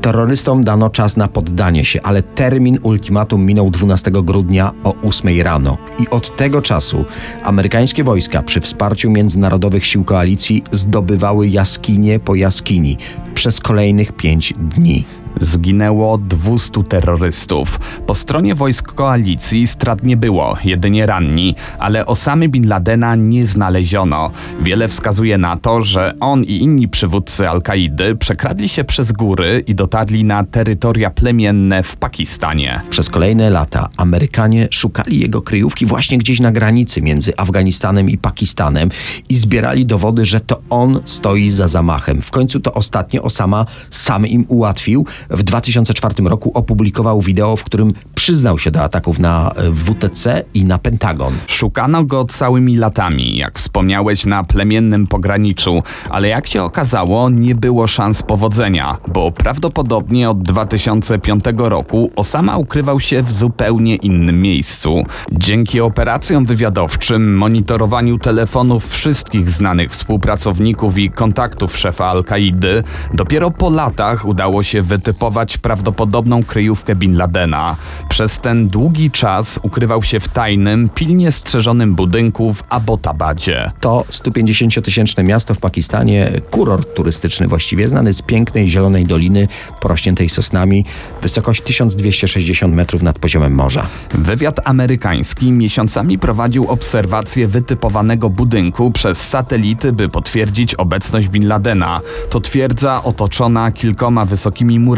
terrorystom 0.00 0.64
dano 0.64 0.90
czas 0.90 1.16
na 1.16 1.28
poddanie 1.28 1.84
się, 1.84 2.02
ale 2.02 2.22
termin 2.22 2.78
ultimatum 2.82 3.44
minął 3.44 3.70
12 3.70 4.10
grudnia 4.10 4.72
o 4.84 4.94
8 5.02 5.40
rano. 5.42 5.78
I 5.98 6.08
od 6.08 6.36
tego 6.36 6.62
czasu 6.62 7.04
amerykańskie 7.44 8.04
wojska 8.04 8.42
przy 8.42 8.60
wsparciu 8.60 9.10
międzynarodowych 9.10 9.86
sił 9.86 10.04
koalicji 10.04 10.64
zdobywały 10.70 11.48
jaskinie 11.48 12.18
po 12.18 12.34
jaskini 12.34 12.96
przez 13.34 13.60
kolejnych 13.60 14.12
5 14.12 14.54
dni. 14.58 15.04
Zginęło 15.40 16.18
200 16.18 16.82
terrorystów. 16.82 17.80
Po 18.06 18.14
stronie 18.14 18.54
wojsk 18.54 18.92
koalicji 18.92 19.66
strat 19.66 20.02
nie 20.02 20.16
było, 20.16 20.56
jedynie 20.64 21.06
ranni, 21.06 21.54
ale 21.78 22.06
Osamy 22.06 22.48
Bin 22.48 22.68
Ladena 22.68 23.14
nie 23.14 23.46
znaleziono. 23.46 24.30
Wiele 24.60 24.88
wskazuje 24.88 25.38
na 25.38 25.56
to, 25.56 25.80
że 25.80 26.14
on 26.20 26.44
i 26.44 26.56
inni 26.62 26.88
przywódcy 26.88 27.48
Al-Kaidy 27.48 28.16
przekradli 28.16 28.68
się 28.68 28.84
przez 28.84 29.12
góry 29.12 29.64
i 29.66 29.74
dotarli 29.74 30.24
na 30.24 30.44
terytoria 30.44 31.10
plemienne 31.10 31.82
w 31.82 31.96
Pakistanie. 31.96 32.80
Przez 32.90 33.10
kolejne 33.10 33.50
lata 33.50 33.88
Amerykanie 33.96 34.68
szukali 34.70 35.20
jego 35.20 35.42
kryjówki 35.42 35.86
właśnie 35.86 36.18
gdzieś 36.18 36.40
na 36.40 36.52
granicy 36.52 37.02
między 37.02 37.32
Afganistanem 37.36 38.10
i 38.10 38.18
Pakistanem 38.18 38.88
i 39.28 39.36
zbierali 39.36 39.86
dowody, 39.86 40.24
że 40.24 40.40
to 40.40 40.60
on 40.70 41.00
stoi 41.04 41.50
za 41.50 41.68
zamachem. 41.68 42.22
W 42.22 42.30
końcu 42.30 42.60
to 42.60 42.74
ostatnie 42.74 43.22
Osama 43.22 43.66
sam 43.90 44.26
im 44.26 44.44
ułatwił. 44.48 45.06
W 45.30 45.42
2004 45.42 46.14
roku 46.24 46.50
opublikował 46.54 47.20
wideo, 47.20 47.56
w 47.56 47.64
którym 47.64 47.92
przyznał 48.14 48.58
się 48.58 48.70
do 48.70 48.82
ataków 48.82 49.18
na 49.18 49.50
e, 49.56 49.70
WTC 49.70 50.44
i 50.54 50.64
na 50.64 50.78
Pentagon. 50.78 51.34
Szukano 51.46 52.04
go 52.04 52.24
całymi 52.24 52.76
latami, 52.76 53.36
jak 53.36 53.58
wspomniałeś, 53.58 54.26
na 54.26 54.44
plemiennym 54.44 55.06
pograniczu, 55.06 55.82
ale 56.10 56.28
jak 56.28 56.46
się 56.46 56.62
okazało, 56.62 57.30
nie 57.30 57.54
było 57.54 57.86
szans 57.86 58.22
powodzenia, 58.22 58.98
bo 59.08 59.32
prawdopodobnie 59.32 60.30
od 60.30 60.42
2005 60.42 61.44
roku 61.56 62.10
Osama 62.16 62.56
ukrywał 62.56 63.00
się 63.00 63.22
w 63.22 63.32
zupełnie 63.32 63.96
innym 63.96 64.42
miejscu. 64.42 65.04
Dzięki 65.32 65.80
operacjom 65.80 66.46
wywiadowczym, 66.46 67.36
monitorowaniu 67.36 68.18
telefonów 68.18 68.90
wszystkich 68.90 69.50
znanych 69.50 69.90
współpracowników 69.90 70.98
i 70.98 71.10
kontaktów 71.10 71.78
szefa 71.78 72.06
Al-Kaidy, 72.06 72.82
dopiero 73.14 73.50
po 73.50 73.70
latach 73.70 74.24
udało 74.24 74.62
się 74.62 74.82
wytypować 74.82 75.15
prawdopodobną 75.62 76.44
kryjówkę 76.44 76.96
Bin 76.96 77.16
Ladena. 77.16 77.76
Przez 78.08 78.40
ten 78.40 78.68
długi 78.68 79.10
czas 79.10 79.60
ukrywał 79.62 80.02
się 80.02 80.20
w 80.20 80.28
tajnym, 80.28 80.88
pilnie 80.88 81.32
strzeżonym 81.32 81.94
budynku 81.94 82.54
w 82.54 82.64
Abbottabadzie. 82.68 83.70
To 83.80 84.04
150-tysięczne 84.10 85.24
miasto 85.24 85.54
w 85.54 85.58
Pakistanie, 85.58 86.30
kurort 86.50 86.94
turystyczny 86.94 87.48
właściwie, 87.48 87.88
znany 87.88 88.14
z 88.14 88.22
pięknej 88.22 88.68
zielonej 88.68 89.04
doliny 89.04 89.48
porośniętej 89.80 90.28
sosnami, 90.28 90.84
wysokość 91.22 91.62
1260 91.62 92.74
metrów 92.74 93.02
nad 93.02 93.18
poziomem 93.18 93.54
morza. 93.54 93.86
Wywiad 94.10 94.60
amerykański 94.64 95.52
miesiącami 95.52 96.18
prowadził 96.18 96.70
obserwację 96.70 97.48
wytypowanego 97.48 98.30
budynku 98.30 98.90
przez 98.90 99.28
satelity, 99.28 99.92
by 99.92 100.08
potwierdzić 100.08 100.74
obecność 100.74 101.28
Bin 101.28 101.48
Ladena. 101.48 102.00
To 102.30 102.40
twierdza 102.40 103.02
otoczona 103.02 103.72
kilkoma 103.72 104.24
wysokimi 104.24 104.78
murami, 104.78 104.95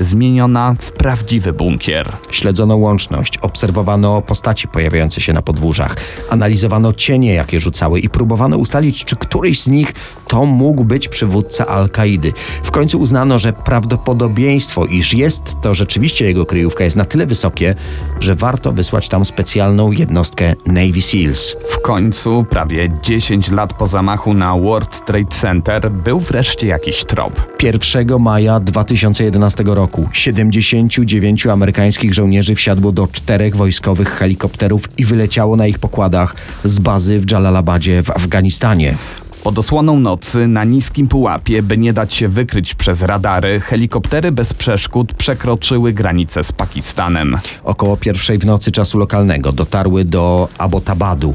zmieniona 0.00 0.74
w 0.78 0.92
prawdziwy 0.92 1.52
bunkier. 1.52 2.12
Śledzono 2.30 2.76
łączność, 2.76 3.38
obserwowano 3.38 4.22
postaci 4.22 4.68
pojawiające 4.68 5.20
się 5.20 5.32
na 5.32 5.42
podwórzach, 5.42 5.96
analizowano 6.30 6.92
cienie, 6.92 7.34
jakie 7.34 7.60
rzucały 7.60 8.00
i 8.00 8.08
próbowano 8.08 8.56
ustalić, 8.56 9.04
czy 9.04 9.16
któryś 9.16 9.62
z 9.62 9.68
nich 9.68 9.92
to 10.28 10.44
mógł 10.44 10.84
być 10.84 11.08
przywódca 11.08 11.66
Al-Kaidy. 11.66 12.32
W 12.64 12.70
końcu 12.70 13.00
uznano, 13.00 13.38
że 13.38 13.52
prawdopodobieństwo, 13.52 14.86
iż 14.86 15.14
jest 15.14 15.42
to 15.62 15.74
rzeczywiście 15.74 16.24
jego 16.24 16.46
kryjówka, 16.46 16.84
jest 16.84 16.96
na 16.96 17.04
tyle 17.04 17.26
wysokie, 17.26 17.74
że 18.20 18.34
warto 18.34 18.72
wysłać 18.72 19.08
tam 19.08 19.24
specjalną 19.24 19.92
jednostkę 19.92 20.54
Navy 20.66 21.02
SEALs. 21.02 21.56
W 21.70 21.80
końcu, 21.82 22.44
prawie 22.50 22.88
10 23.02 23.50
lat 23.50 23.74
po 23.74 23.86
zamachu 23.86 24.34
na 24.34 24.56
World 24.56 25.04
Trade 25.04 25.26
Center, 25.26 25.90
był 25.90 26.20
wreszcie 26.20 26.66
jakiś 26.66 27.04
trop. 27.04 27.54
1 27.62 28.18
maja 28.20 28.60
2011 28.60 29.23
roku 29.64 30.08
79 30.12 31.46
amerykańskich 31.46 32.14
żołnierzy 32.14 32.54
wsiadło 32.54 32.92
do 32.92 33.06
czterech 33.06 33.56
wojskowych 33.56 34.08
helikopterów 34.08 34.98
i 34.98 35.04
wyleciało 35.04 35.56
na 35.56 35.66
ich 35.66 35.78
pokładach 35.78 36.34
z 36.64 36.78
bazy 36.78 37.20
w 37.20 37.30
Jalalabadzie 37.30 38.02
w 38.02 38.10
Afganistanie. 38.10 38.98
Pod 39.44 39.58
osłoną 39.58 40.00
nocy 40.00 40.48
na 40.48 40.64
niskim 40.64 41.08
pułapie, 41.08 41.62
by 41.62 41.78
nie 41.78 41.92
dać 41.92 42.14
się 42.14 42.28
wykryć 42.28 42.74
przez 42.74 43.02
radary, 43.02 43.60
helikoptery 43.60 44.32
bez 44.32 44.54
przeszkód 44.54 45.14
przekroczyły 45.14 45.92
granicę 45.92 46.44
z 46.44 46.52
Pakistanem. 46.52 47.38
Około 47.64 47.96
pierwszej 47.96 48.38
w 48.38 48.46
nocy 48.46 48.72
czasu 48.72 48.98
lokalnego 48.98 49.52
dotarły 49.52 50.04
do 50.04 50.48
Abbottabadu. 50.58 51.34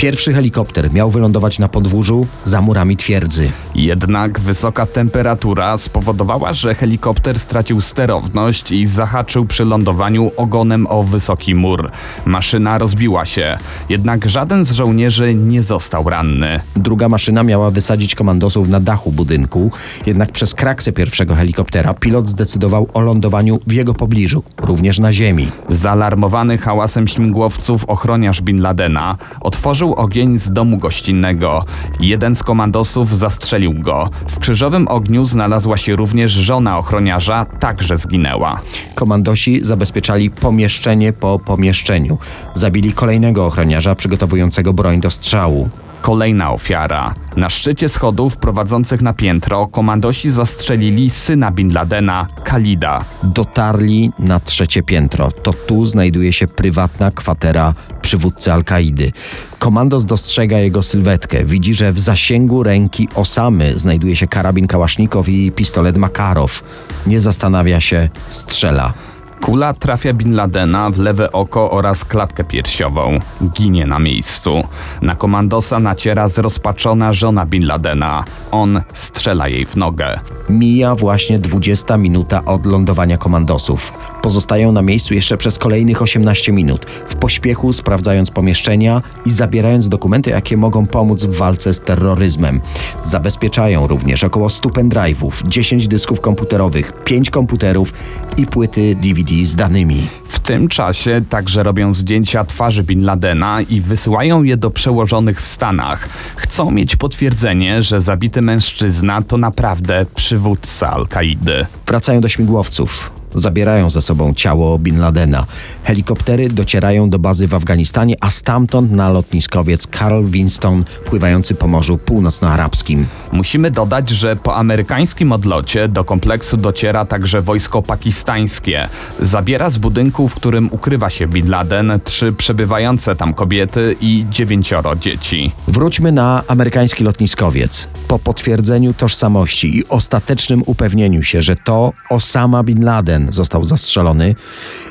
Pierwszy 0.00 0.32
helikopter 0.32 0.92
miał 0.92 1.10
wylądować 1.10 1.58
na 1.58 1.68
podwórzu 1.68 2.26
za 2.44 2.60
murami 2.60 2.96
twierdzy. 2.96 3.50
Jednak 3.74 4.40
wysoka 4.40 4.86
temperatura 4.86 5.76
spowodowała, 5.76 6.52
że 6.52 6.74
helikopter 6.74 7.38
stracił 7.38 7.80
sterowność 7.80 8.72
i 8.72 8.86
zahaczył 8.86 9.44
przy 9.46 9.64
lądowaniu 9.64 10.32
ogonem 10.36 10.86
o 10.86 11.02
wysoki 11.02 11.54
mur. 11.54 11.90
Maszyna 12.26 12.78
rozbiła 12.78 13.24
się, 13.24 13.58
jednak 13.88 14.28
żaden 14.28 14.64
z 14.64 14.72
żołnierzy 14.72 15.34
nie 15.34 15.62
został 15.62 16.10
ranny. 16.10 16.60
Druga 16.76 17.08
maszyna 17.08 17.42
miała 17.42 17.70
wysadzić 17.70 18.14
komandosów 18.14 18.68
na 18.68 18.80
dachu 18.80 19.12
budynku, 19.12 19.70
jednak 20.06 20.32
przez 20.32 20.54
kraksę 20.54 20.92
pierwszego 20.92 21.34
helikoptera 21.34 21.94
pilot 21.94 22.28
zdecydował 22.28 22.88
o 22.94 23.00
lądowaniu 23.00 23.58
w 23.66 23.72
jego 23.72 23.94
pobliżu, 23.94 24.42
również 24.58 24.98
na 24.98 25.12
ziemi. 25.12 25.52
Zaalarmowany 25.68 26.58
hałasem 26.58 27.08
śmigłowców 27.08 27.84
ochroniarz 27.84 28.42
Bin 28.42 28.62
Ladena 28.62 29.16
otworzył 29.40 29.89
ogień 29.94 30.38
z 30.38 30.52
domu 30.52 30.78
gościnnego. 30.78 31.64
Jeden 32.00 32.34
z 32.34 32.42
komandosów 32.42 33.16
zastrzelił 33.16 33.74
go. 33.74 34.08
W 34.28 34.38
krzyżowym 34.38 34.88
ogniu 34.88 35.24
znalazła 35.24 35.76
się 35.76 35.96
również 35.96 36.32
żona 36.32 36.78
ochroniarza, 36.78 37.44
także 37.44 37.96
zginęła. 37.96 38.60
Komandosi 38.94 39.60
zabezpieczali 39.64 40.30
pomieszczenie 40.30 41.12
po 41.12 41.38
pomieszczeniu. 41.38 42.18
Zabili 42.54 42.92
kolejnego 42.92 43.46
ochroniarza 43.46 43.94
przygotowującego 43.94 44.72
broń 44.72 45.00
do 45.00 45.10
strzału. 45.10 45.70
Kolejna 46.02 46.50
ofiara. 46.50 47.14
Na 47.36 47.50
szczycie 47.50 47.88
schodów 47.88 48.36
prowadzących 48.36 49.02
na 49.02 49.12
piętro 49.12 49.66
komandosi 49.66 50.30
zastrzelili 50.30 51.10
syna 51.10 51.50
Bin 51.50 51.74
Ladena, 51.74 52.26
Khalida. 52.44 53.04
Dotarli 53.22 54.12
na 54.18 54.40
trzecie 54.40 54.82
piętro. 54.82 55.30
To 55.30 55.52
tu 55.52 55.86
znajduje 55.86 56.32
się 56.32 56.46
prywatna 56.46 57.10
kwatera 57.10 57.72
przywódcy 58.02 58.52
Al-Kaidy. 58.52 59.12
Komandos 59.58 60.04
dostrzega 60.04 60.58
jego 60.58 60.82
sylwetkę. 60.82 61.44
Widzi, 61.44 61.74
że 61.74 61.92
w 61.92 62.00
zasięgu 62.00 62.62
ręki 62.62 63.08
Osamy 63.14 63.78
znajduje 63.78 64.16
się 64.16 64.26
karabin 64.26 64.66
Kałasznikow 64.66 65.28
i 65.28 65.52
pistolet 65.52 65.96
Makarow. 65.96 66.64
Nie 67.06 67.20
zastanawia 67.20 67.80
się, 67.80 68.08
strzela. 68.28 68.92
Kula 69.40 69.74
trafia 69.74 70.12
Bin 70.12 70.34
Ladena 70.34 70.90
w 70.90 70.98
lewe 70.98 71.32
oko 71.32 71.70
oraz 71.70 72.04
klatkę 72.04 72.44
piersiową. 72.44 73.18
Ginie 73.42 73.86
na 73.86 73.98
miejscu. 73.98 74.64
Na 75.02 75.14
komandosa 75.14 75.80
naciera 75.80 76.28
zrozpaczona 76.28 77.12
żona 77.12 77.46
Bin 77.46 77.66
Ladena. 77.66 78.24
On 78.50 78.82
strzela 78.94 79.48
jej 79.48 79.66
w 79.66 79.76
nogę. 79.76 80.20
Mija 80.48 80.94
właśnie 80.94 81.38
20 81.38 81.96
minuta 81.96 82.44
od 82.44 82.66
lądowania 82.66 83.18
komandosów. 83.18 83.92
Pozostają 84.22 84.72
na 84.72 84.82
miejscu 84.82 85.14
jeszcze 85.14 85.36
przez 85.36 85.58
kolejnych 85.58 86.02
18 86.02 86.52
minut, 86.52 86.86
w 87.08 87.14
pośpiechu 87.14 87.72
sprawdzając 87.72 88.30
pomieszczenia 88.30 89.02
i 89.26 89.30
zabierając 89.30 89.88
dokumenty, 89.88 90.30
jakie 90.30 90.56
mogą 90.56 90.86
pomóc 90.86 91.24
w 91.24 91.36
walce 91.36 91.74
z 91.74 91.80
terroryzmem. 91.80 92.60
Zabezpieczają 93.04 93.86
również 93.86 94.24
około 94.24 94.48
100 94.48 94.68
pendrive'ów, 94.68 95.48
10 95.48 95.88
dysków 95.88 96.20
komputerowych, 96.20 96.92
5 97.04 97.30
komputerów 97.30 97.92
i 98.36 98.46
płyty 98.46 98.96
DVD 99.02 99.29
Z 99.30 99.56
danymi. 99.56 100.08
W 100.28 100.38
tym 100.38 100.68
czasie 100.68 101.22
także 101.30 101.62
robią 101.62 101.94
zdjęcia 101.94 102.44
twarzy 102.44 102.82
Bin 102.82 103.04
Ladena 103.04 103.60
i 103.60 103.80
wysyłają 103.80 104.42
je 104.42 104.56
do 104.56 104.70
przełożonych 104.70 105.42
w 105.42 105.46
Stanach. 105.46 106.08
Chcą 106.36 106.70
mieć 106.70 106.96
potwierdzenie, 106.96 107.82
że 107.82 108.00
zabity 108.00 108.42
mężczyzna 108.42 109.22
to 109.22 109.36
naprawdę 109.36 110.06
przywódca 110.14 110.90
Al-Kaidy. 110.90 111.66
Wracają 111.86 112.20
do 112.20 112.28
śmigłowców. 112.28 113.10
Zabierają 113.34 113.90
ze 113.90 114.02
sobą 114.02 114.34
ciało 114.34 114.78
Bin 114.78 114.98
Ladena. 114.98 115.46
Helikoptery 115.84 116.48
docierają 116.48 117.10
do 117.10 117.18
bazy 117.18 117.48
w 117.48 117.54
Afganistanie, 117.54 118.14
a 118.20 118.30
stamtąd 118.30 118.92
na 118.92 119.08
lotniskowiec 119.08 119.86
Carl 119.98 120.24
Winston 120.24 120.84
pływający 121.04 121.54
po 121.54 121.68
Morzu 121.68 121.98
Północnoarabskim. 121.98 123.06
Musimy 123.32 123.70
dodać, 123.70 124.10
że 124.10 124.36
po 124.36 124.56
amerykańskim 124.56 125.32
odlocie 125.32 125.88
do 125.88 126.04
kompleksu 126.04 126.56
dociera 126.56 127.04
także 127.04 127.42
wojsko 127.42 127.82
pakistańskie. 127.82 128.88
Zabiera 129.22 129.70
z 129.70 129.78
budynku, 129.78 130.28
w 130.28 130.34
którym 130.34 130.68
ukrywa 130.72 131.10
się 131.10 131.26
Bin 131.26 131.50
Laden, 131.50 132.00
trzy 132.04 132.32
przebywające 132.32 133.16
tam 133.16 133.34
kobiety 133.34 133.96
i 134.00 134.26
dziewięcioro 134.30 134.96
dzieci. 134.96 135.52
Wróćmy 135.68 136.12
na 136.12 136.42
amerykański 136.48 137.04
lotniskowiec. 137.04 137.88
Po 138.08 138.18
potwierdzeniu 138.18 138.94
tożsamości 138.94 139.78
i 139.78 139.88
ostatecznym 139.88 140.62
upewnieniu 140.66 141.22
się, 141.22 141.42
że 141.42 141.56
to 141.56 141.92
Osama 142.10 142.62
Bin 142.62 142.84
Laden 142.84 143.19
został 143.30 143.64
zastrzelony, 143.64 144.34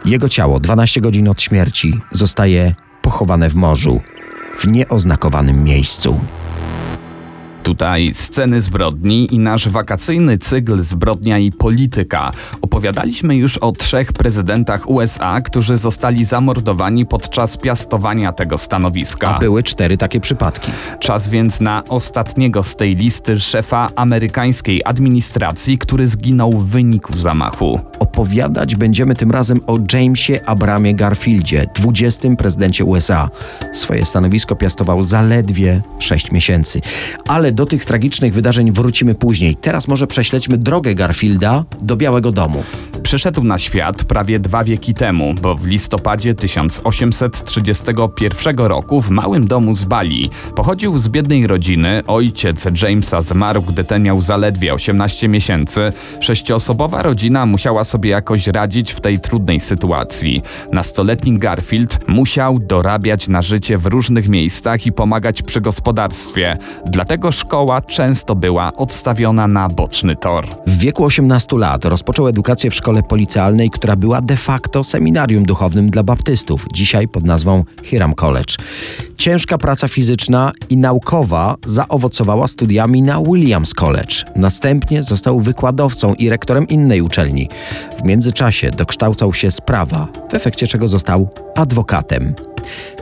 jego 0.06 0.30
ciało 0.30 0.60
12 0.60 1.02
godzin 1.02 1.28
od 1.28 1.42
śmierci 1.42 1.94
zostaje 2.12 2.76
pochowane 3.02 3.50
w 3.50 3.56
morzu, 3.56 4.02
w 4.58 4.68
nieoznakowanym 4.68 5.64
miejscu. 5.64 6.20
Tutaj 7.64 8.14
sceny 8.14 8.62
zbrodni 8.62 9.34
i 9.34 9.40
nasz 9.40 9.70
wakacyjny 9.70 10.38
cykl 10.38 10.84
Zbrodnia 10.84 11.38
i 11.38 11.52
Polityka. 11.52 12.32
Opowiadaliśmy 12.62 13.36
już 13.36 13.58
o 13.58 13.72
trzech 13.72 14.14
prezydentach 14.14 14.90
USA, 14.90 15.42
którzy 15.42 15.78
zostali 15.78 16.24
zamordowani 16.24 17.06
podczas 17.06 17.58
piastowania 17.58 18.32
tego 18.32 18.58
stanowiska. 18.58 19.36
A 19.36 19.40
były 19.40 19.64
cztery 19.64 19.98
takie 19.98 20.20
przypadki. 20.20 20.72
Czas 21.00 21.30
więc 21.30 21.62
na 21.62 21.84
ostatniego 21.90 22.64
z 22.64 22.76
tej 22.76 22.96
listy 22.96 23.40
szefa 23.40 23.90
amerykańskiej 23.96 24.82
administracji, 24.86 25.78
który 25.78 26.08
zginął 26.08 26.52
w 26.52 26.66
wyniku 26.66 27.18
zamachu. 27.18 27.80
Opowiadać 28.00 28.76
będziemy 28.76 29.16
tym 29.16 29.32
razem 29.32 29.60
o 29.68 29.78
Jamesie 29.94 30.40
Abramie 30.46 30.96
Garfieldzie, 30.96 31.66
20. 31.76 32.30
prezydencie 32.38 32.86
USA. 32.86 33.30
Swoje 33.74 34.06
stanowisko 34.06 34.56
piastował 34.56 35.04
zaledwie 35.04 35.82
6 36.00 36.32
miesięcy. 36.32 36.82
Ale 37.28 37.52
do 37.60 37.66
tych 37.66 37.86
tragicznych 37.86 38.34
wydarzeń 38.34 38.72
wrócimy 38.72 39.16
później. 39.16 39.56
Teraz 39.56 39.88
może 39.88 40.08
prześledźmy 40.08 40.58
drogę 40.58 40.96
Garfielda 40.96 41.64
do 41.82 41.96
Białego 41.96 42.32
Domu. 42.32 42.64
Przyszedł 43.04 43.44
na 43.44 43.60
świat 43.60 44.04
prawie 44.04 44.40
dwa 44.40 44.64
wieki 44.64 44.94
temu, 44.94 45.34
bo 45.42 45.56
w 45.56 45.66
listopadzie 45.66 46.34
1831 46.34 48.58
roku 48.58 49.02
w 49.02 49.10
małym 49.10 49.48
domu 49.48 49.74
z 49.74 49.86
Bali 49.86 50.30
pochodził 50.56 50.98
z 50.98 51.10
biednej 51.10 51.48
rodziny. 51.48 52.02
Ojciec 52.08 52.68
Jamesa 52.82 53.22
zmarł, 53.22 53.62
gdy 53.62 53.84
ten 53.84 54.04
miał 54.04 54.22
zaledwie 54.22 54.74
18 54.74 55.28
miesięcy. 55.28 55.92
Sześcioosobowa 56.20 57.04
rodzina 57.04 57.46
musiała 57.46 57.84
sobie 57.84 58.10
jakoś 58.10 58.48
radzić 58.48 58.92
w 58.92 59.02
tej 59.02 59.20
trudnej 59.20 59.60
sytuacji. 59.60 60.42
Nastoletni 60.72 61.40
Garfield 61.40 62.00
musiał 62.08 62.60
dorabiać 62.60 63.28
na 63.28 63.42
życie 63.42 63.78
w 63.78 63.86
różnych 63.86 64.30
miejscach 64.30 64.86
i 64.86 64.92
pomagać 64.92 65.42
przy 65.42 65.62
gospodarstwie. 65.62 66.58
Dlatego 66.86 67.32
szkoła 67.40 67.82
często 67.82 68.36
była 68.36 68.74
odstawiona 68.74 69.48
na 69.48 69.70
boczny 69.70 70.16
tor. 70.16 70.48
W 70.68 70.78
wieku 70.78 71.06
18 71.06 71.58
lat 71.58 71.86
rozpoczął 71.86 72.28
edukację 72.28 72.72
w 72.72 72.76
szkole 72.76 73.04
policealnej, 73.04 73.70
która 73.70 73.96
była 73.96 74.22
de 74.22 74.38
facto 74.38 74.84
seminarium 74.84 75.46
duchownym 75.46 75.90
dla 75.90 76.04
baptystów, 76.04 76.66
dzisiaj 76.74 77.08
pod 77.08 77.24
nazwą 77.24 77.64
Hiram 77.84 78.14
College. 78.14 78.56
Ciężka 79.18 79.58
praca 79.58 79.88
fizyczna 79.88 80.52
i 80.70 80.78
naukowa 80.78 81.56
zaowocowała 81.66 82.48
studiami 82.48 83.02
na 83.02 83.22
Williams 83.22 83.74
College. 83.74 84.16
Następnie 84.36 85.04
został 85.04 85.40
wykładowcą 85.40 86.14
i 86.14 86.30
rektorem 86.30 86.68
innej 86.68 87.02
uczelni. 87.02 87.50
W 88.04 88.08
międzyczasie 88.08 88.72
dokształcał 88.72 89.34
się 89.34 89.52
z 89.52 89.62
prawa, 89.62 90.08
w 90.30 90.34
efekcie 90.34 90.68
czego 90.68 90.88
został 90.88 91.30
adwokatem. 91.56 92.34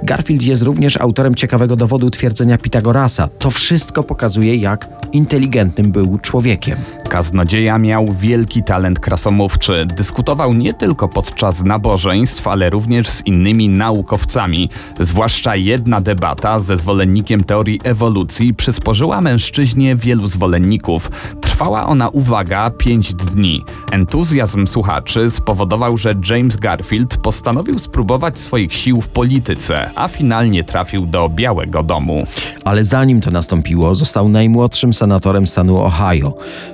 Garfield 0.03 0.43
jest 0.43 0.61
również 0.61 0.97
autorem 0.97 1.35
ciekawego 1.35 1.75
dowodu 1.75 2.09
twierdzenia 2.09 2.57
Pitagorasa. 2.57 3.29
To 3.39 3.51
wszystko 3.51 4.03
pokazuje, 4.03 4.55
jak 4.55 4.87
inteligentnym 5.13 5.91
był 5.91 6.17
człowiekiem. 6.17 6.77
Kaznodzieja 7.09 7.77
miał 7.77 8.13
wielki 8.13 8.63
talent 8.63 8.99
krasomówczy. 8.99 9.85
Dyskutował 9.85 10.53
nie 10.53 10.73
tylko 10.73 11.09
podczas 11.09 11.63
nabożeństw, 11.63 12.47
ale 12.47 12.69
również 12.69 13.09
z 13.09 13.25
innymi 13.25 13.69
naukowcami. 13.69 14.69
Zwłaszcza 14.99 15.55
jedna 15.55 16.01
debata 16.01 16.59
ze 16.59 16.77
zwolennikiem 16.77 17.43
teorii 17.43 17.79
ewolucji 17.83 18.53
przysporzyła 18.53 19.21
mężczyźnie 19.21 19.95
wielu 19.95 20.27
zwolenników. 20.27 21.11
Trwała 21.57 21.87
ona, 21.87 22.09
uwaga, 22.09 22.69
pięć 22.69 23.13
dni. 23.13 23.63
Entuzjazm 23.91 24.67
słuchaczy 24.67 25.29
spowodował, 25.29 25.97
że 25.97 26.13
James 26.29 26.55
Garfield 26.55 27.17
postanowił 27.17 27.79
spróbować 27.79 28.39
swoich 28.39 28.73
sił 28.73 29.01
w 29.01 29.09
polityce, 29.09 29.89
a 29.95 30.07
finalnie 30.07 30.63
trafił 30.63 31.05
do 31.05 31.29
Białego 31.29 31.83
Domu. 31.83 32.25
Ale 32.65 32.85
zanim 32.85 33.21
to 33.21 33.31
nastąpiło, 33.31 33.95
został 33.95 34.29
najmłodszym 34.29 34.93
senatorem 34.93 35.47
stanu 35.47 35.77
Ohio. 35.77 36.33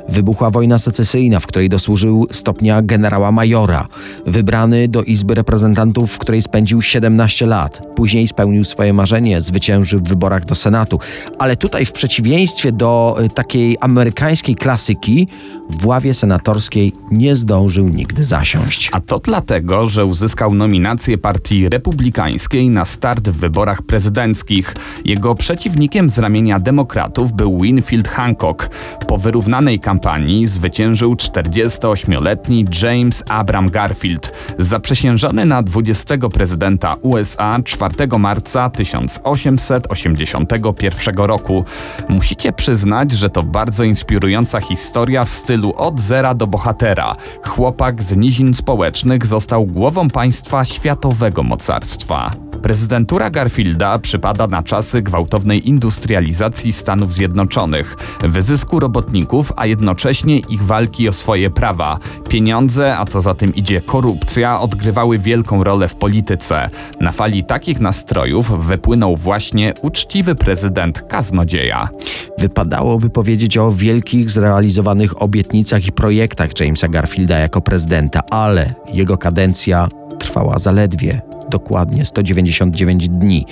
Wybuchła 0.10 0.50
wojna 0.50 0.80
secesyjna, 0.80 1.40
w 1.40 1.48
której 1.48 1.70
dosłużył 1.70 2.28
stopnia 2.32 2.82
generała 2.82 3.32
majora. 3.32 3.88
Wybrany 4.26 4.88
do 4.88 5.04
Izby 5.04 5.36
Reprezentantów, 5.36 6.12
w 6.12 6.18
której 6.18 6.42
spędził 6.42 6.82
17 6.82 7.46
lat. 7.46 7.82
Później 7.96 8.28
spełnił 8.28 8.64
swoje 8.64 8.94
marzenie, 8.94 9.42
zwyciężył 9.42 10.00
w 10.00 10.08
wyborach 10.08 10.46
do 10.46 10.56
Senatu. 10.56 11.00
Ale 11.40 11.58
tutaj, 11.58 11.86
w 11.86 11.92
przeciwieństwie 11.92 12.72
do 12.72 13.18
y, 13.26 13.30
takiej 13.30 13.78
amerykańskiej 13.82 14.56
klasyki, 14.74 15.28
w 15.70 15.86
ławie 15.86 16.14
senatorskiej 16.14 16.94
nie 17.12 17.36
zdążył 17.36 17.88
nigdy 17.88 18.24
zasiąść. 18.24 18.90
A 18.92 19.02
to 19.02 19.20
dlatego, 19.20 19.88
że 19.88 20.06
uzyskał 20.06 20.54
nominację 20.54 21.18
partii 21.18 21.70
republikańskiej 21.70 22.70
na 22.70 22.86
start 22.86 23.30
w 23.30 23.38
wyborach 23.38 23.82
prezydenckich. 23.82 24.76
Jego 25.06 25.36
przeciwnikiem 25.36 26.10
z 26.10 26.20
ramienia 26.20 26.60
demokratów 26.60 27.34
był 27.34 27.62
Winfield 27.62 28.08
Hancock. 28.08 28.70
Po 29.08 29.18
wyrównanej 29.18 29.80
kampanii 29.80 30.48
zwyciężył 30.48 31.14
48-letni 31.14 32.66
James 32.84 33.24
Abram 33.30 33.70
Garfield, 33.70 34.34
zaprzysiężony 34.60 35.46
na 35.46 35.64
20 35.64 36.18
prezydenta 36.34 36.96
USA 37.02 37.60
4 37.64 37.94
marca 38.20 38.70
1881 38.70 41.16
roku. 41.16 41.66
Musicie 42.10 42.54
przyznać, 42.54 43.12
że 43.12 43.30
to 43.30 43.44
bardzo 43.44 43.84
inspirująca 43.84 44.63
historia 44.64 45.24
w 45.24 45.30
stylu 45.30 45.74
od 45.78 46.00
zera 46.00 46.34
do 46.34 46.48
bohatera. 46.48 47.16
Chłopak 47.48 48.04
z 48.04 48.16
nizin 48.16 48.54
społecznych 48.54 49.26
został 49.26 49.66
głową 49.66 50.10
państwa 50.10 50.66
światowego 50.66 51.44
mocarstwa. 51.44 52.32
Prezydentura 52.64 53.30
Garfielda 53.30 54.00
przypada 54.00 54.48
na 54.48 54.64
czasy 54.64 55.02
gwałtownej 55.02 55.70
industrializacji 55.70 56.74
Stanów 56.74 57.14
Zjednoczonych, 57.14 57.96
wyzysku 58.22 58.80
robotników, 58.80 59.54
a 59.56 59.66
jednocześnie 59.66 60.38
ich 60.38 60.64
walki 60.64 61.10
o 61.10 61.14
swoje 61.14 61.50
prawa. 61.50 62.00
Pieniądze, 62.30 62.98
a 62.98 63.06
co 63.06 63.22
za 63.22 63.34
tym 63.34 63.56
idzie 63.56 63.82
korupcja, 63.82 64.60
odgrywały 64.60 65.20
wielką 65.20 65.64
rolę 65.64 65.88
w 65.88 65.96
polityce. 65.96 66.70
Na 67.00 67.12
fali 67.12 67.44
takich 67.44 67.80
nastrojów 67.80 68.66
wypłynął 68.66 69.16
właśnie 69.16 69.74
uczciwy 69.82 70.36
prezydent 70.36 71.02
kaznodzieja. 71.02 71.90
Wypadałoby 72.38 73.10
powiedzieć 73.10 73.58
o 73.58 73.72
wielkich 73.72 74.30
zrealizowanych 74.30 75.22
obietnicach 75.22 75.88
i 75.88 75.92
projektach 75.92 76.60
Jamesa 76.60 76.88
Garfielda 76.88 77.40
jako 77.40 77.62
prezydenta, 77.62 78.22
ale 78.30 78.74
jego 78.94 79.18
kadencja 79.18 79.88
trwała 80.20 80.60
zaledwie 80.60 81.33
dokładnie 81.54 82.06
199 82.06 83.10
dni. 83.10 83.46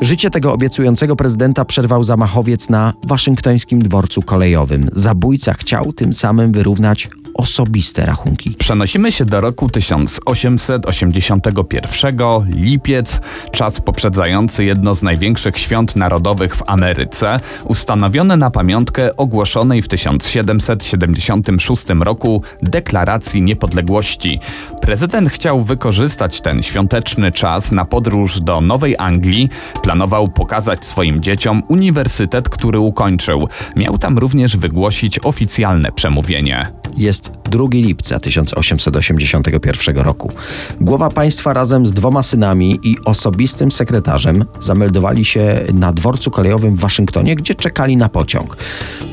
Życie 0.00 0.30
tego 0.30 0.52
obiecującego 0.52 1.16
prezydenta 1.16 1.64
przerwał 1.64 2.02
zamachowiec 2.02 2.68
na 2.70 2.92
waszyngtońskim 3.06 3.78
dworcu 3.78 4.22
kolejowym. 4.22 4.88
Zabójca 4.92 5.54
chciał 5.54 5.92
tym 5.92 6.14
samym 6.14 6.52
wyrównać 6.52 7.08
osobiste 7.36 8.06
rachunki. 8.06 8.54
Przenosimy 8.58 9.12
się 9.12 9.24
do 9.24 9.40
roku 9.40 9.68
1881, 9.68 12.16
lipiec, 12.54 13.20
czas 13.52 13.80
poprzedzający 13.80 14.64
jedno 14.64 14.94
z 14.94 15.02
największych 15.02 15.58
świąt 15.58 15.96
narodowych 15.96 16.56
w 16.56 16.62
Ameryce, 16.66 17.40
ustanowione 17.64 18.36
na 18.36 18.50
pamiątkę 18.50 19.16
ogłoszonej 19.16 19.82
w 19.82 19.88
1776 19.88 21.84
roku 22.00 22.42
Deklaracji 22.62 23.42
Niepodległości. 23.42 24.40
Prezydent 24.80 25.28
chciał 25.28 25.64
wykorzystać 25.64 26.40
ten 26.40 26.62
świąteczny 26.62 27.32
czas 27.32 27.72
na 27.72 27.84
podróż 27.84 28.40
do 28.40 28.60
Nowej 28.60 28.94
Anglii, 28.98 29.48
planował 29.82 30.28
pokazać 30.28 30.84
swoim 30.84 31.22
dzieciom 31.22 31.62
uniwersytet, 31.68 32.48
który 32.48 32.78
ukończył. 32.78 33.48
Miał 33.76 33.98
tam 33.98 34.18
również 34.18 34.56
wygłosić 34.56 35.20
oficjalne 35.24 35.92
przemówienie. 35.92 36.72
Jest 36.96 37.30
2 37.50 37.64
lipca 37.72 38.20
1881 38.20 39.96
roku. 39.96 40.32
Głowa 40.80 41.08
państwa 41.08 41.52
razem 41.52 41.86
z 41.86 41.92
dwoma 41.92 42.22
synami 42.22 42.78
i 42.82 42.96
osobistym 43.04 43.72
sekretarzem 43.72 44.44
zameldowali 44.60 45.24
się 45.24 45.60
na 45.74 45.92
dworcu 45.92 46.30
kolejowym 46.30 46.76
w 46.76 46.80
Waszyngtonie, 46.80 47.36
gdzie 47.36 47.54
czekali 47.54 47.96
na 47.96 48.08
pociąg. 48.08 48.56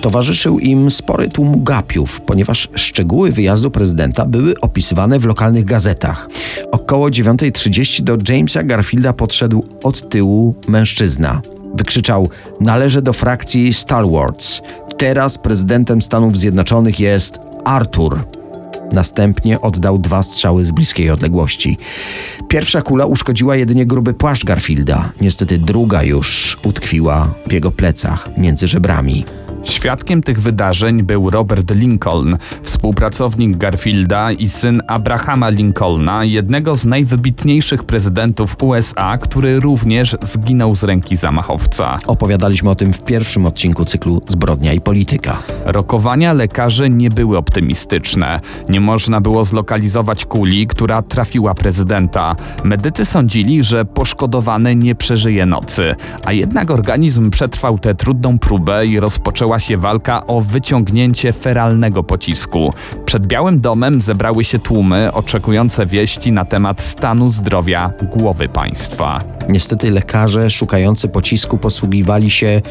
Towarzyszył 0.01 0.59
im 0.59 0.91
spory 0.91 1.27
tłum 1.29 1.63
gapiów, 1.63 2.21
ponieważ 2.21 2.69
szczegóły 2.75 3.31
wyjazdu 3.31 3.71
prezydenta 3.71 4.25
były 4.25 4.59
opisywane 4.61 5.19
w 5.19 5.25
lokalnych 5.25 5.65
gazetach. 5.65 6.29
Około 6.71 7.07
9.30 7.07 8.01
do 8.01 8.17
Jamesa 8.29 8.63
Garfielda 8.63 9.13
podszedł 9.13 9.65
od 9.83 10.09
tyłu 10.09 10.55
mężczyzna. 10.67 11.41
Wykrzyczał: 11.75 12.29
Należę 12.61 13.01
do 13.01 13.13
frakcji 13.13 13.73
Stalwarts. 13.73 14.61
Teraz 14.97 15.37
prezydentem 15.37 16.01
Stanów 16.01 16.37
Zjednoczonych 16.37 16.99
jest 16.99 17.39
Arthur. 17.65 18.42
Następnie 18.93 19.61
oddał 19.61 19.97
dwa 19.97 20.23
strzały 20.23 20.65
z 20.65 20.71
bliskiej 20.71 21.09
odległości. 21.09 21.77
Pierwsza 22.47 22.81
kula 22.81 23.05
uszkodziła 23.05 23.55
jedynie 23.55 23.85
gruby 23.85 24.13
płaszcz 24.13 24.45
Garfielda. 24.45 25.11
Niestety 25.21 25.57
druga 25.57 26.03
już 26.03 26.57
utkwiła 26.65 27.33
w 27.47 27.51
jego 27.51 27.71
plecach 27.71 28.29
między 28.37 28.67
żebrami. 28.67 29.25
Świadkiem 29.63 30.23
tych 30.23 30.41
wydarzeń 30.41 31.03
był 31.03 31.29
Robert 31.29 31.75
Lincoln, 31.75 32.37
współpracownik 32.63 33.57
Garfielda 33.57 34.31
i 34.31 34.47
syn 34.47 34.81
Abrahama 34.87 35.49
Lincolna, 35.49 36.23
jednego 36.23 36.75
z 36.75 36.85
najwybitniejszych 36.85 37.83
prezydentów 37.83 38.55
USA, 38.63 39.17
który 39.17 39.59
również 39.59 40.15
zginął 40.21 40.75
z 40.75 40.83
ręki 40.83 41.15
zamachowca. 41.15 41.99
Opowiadaliśmy 42.07 42.69
o 42.69 42.75
tym 42.75 42.93
w 42.93 43.03
pierwszym 43.03 43.45
odcinku 43.45 43.85
cyklu 43.85 44.21
Zbrodnia 44.27 44.73
i 44.73 44.81
Polityka. 44.81 45.37
Rokowania 45.65 46.33
lekarzy 46.33 46.89
nie 46.89 47.09
były 47.09 47.37
optymistyczne. 47.37 48.39
Nie 48.69 48.81
można 48.83 49.21
było 49.21 49.45
zlokalizować 49.45 50.25
kuli, 50.25 50.67
która 50.67 51.01
trafiła 51.01 51.53
prezydenta. 51.53 52.35
Medycy 52.63 53.05
sądzili, 53.05 53.63
że 53.63 53.85
poszkodowany 53.85 54.75
nie 54.75 54.95
przeżyje 54.95 55.45
nocy, 55.45 55.95
a 56.25 56.33
jednak 56.33 56.71
organizm 56.71 57.29
przetrwał 57.29 57.79
tę 57.79 57.95
trudną 57.95 58.39
próbę 58.39 58.85
i 58.85 58.99
rozpoczęła 58.99 59.59
się 59.59 59.77
walka 59.77 60.27
o 60.27 60.41
wyciągnięcie 60.41 61.33
feralnego 61.33 62.03
pocisku. 62.03 62.73
Przed 63.05 63.27
Białym 63.27 63.61
Domem 63.61 64.01
zebrały 64.01 64.43
się 64.43 64.59
tłumy 64.59 65.13
oczekujące 65.13 65.85
wieści 65.85 66.31
na 66.31 66.45
temat 66.45 66.81
stanu 66.81 67.29
zdrowia 67.29 67.91
głowy 68.17 68.49
państwa. 68.49 69.23
Niestety 69.49 69.91
lekarze 69.91 70.49
szukający 70.49 71.07
pocisku 71.07 71.57
posługiwali 71.57 72.29
się 72.29 72.61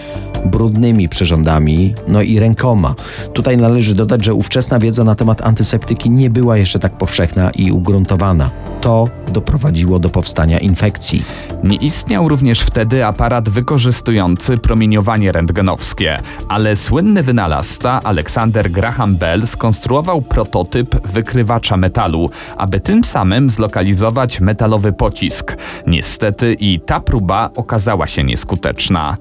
brudnymi 0.44 1.08
przyrządami, 1.08 1.94
no 2.08 2.22
i 2.22 2.38
rękoma. 2.38 2.94
Tutaj 3.32 3.56
należy 3.56 3.94
dodać, 3.94 4.24
że 4.24 4.34
ówczesna 4.34 4.78
wiedza 4.78 5.04
na 5.04 5.14
temat 5.14 5.46
antyseptyki 5.46 5.91
nie 6.06 6.30
była 6.30 6.56
jeszcze 6.56 6.78
tak 6.78 6.92
powszechna 6.92 7.50
i 7.50 7.72
ugruntowana. 7.72 8.50
To 8.80 9.08
doprowadziło 9.32 9.98
do 9.98 10.10
powstania 10.10 10.58
infekcji. 10.58 11.24
Nie 11.64 11.76
istniał 11.76 12.28
również 12.28 12.60
wtedy 12.60 13.06
aparat 13.06 13.48
wykorzystujący 13.48 14.58
promieniowanie 14.58 15.32
rentgenowskie, 15.32 16.18
ale 16.48 16.76
słynny 16.76 17.22
wynalazca 17.22 18.00
Alexander 18.02 18.70
Graham 18.70 19.16
Bell 19.16 19.46
skonstruował 19.46 20.22
prototyp 20.22 21.06
wykrywacza 21.06 21.76
metalu, 21.76 22.30
aby 22.56 22.80
tym 22.80 23.04
samym 23.04 23.50
zlokalizować 23.50 24.40
metalowy 24.40 24.92
pocisk. 24.92 25.56
Niestety 25.86 26.56
i 26.60 26.80
ta 26.80 27.00
próba 27.00 27.50
okazała 27.54 28.06
się 28.06 28.24
nieskuteczna. 28.24 29.16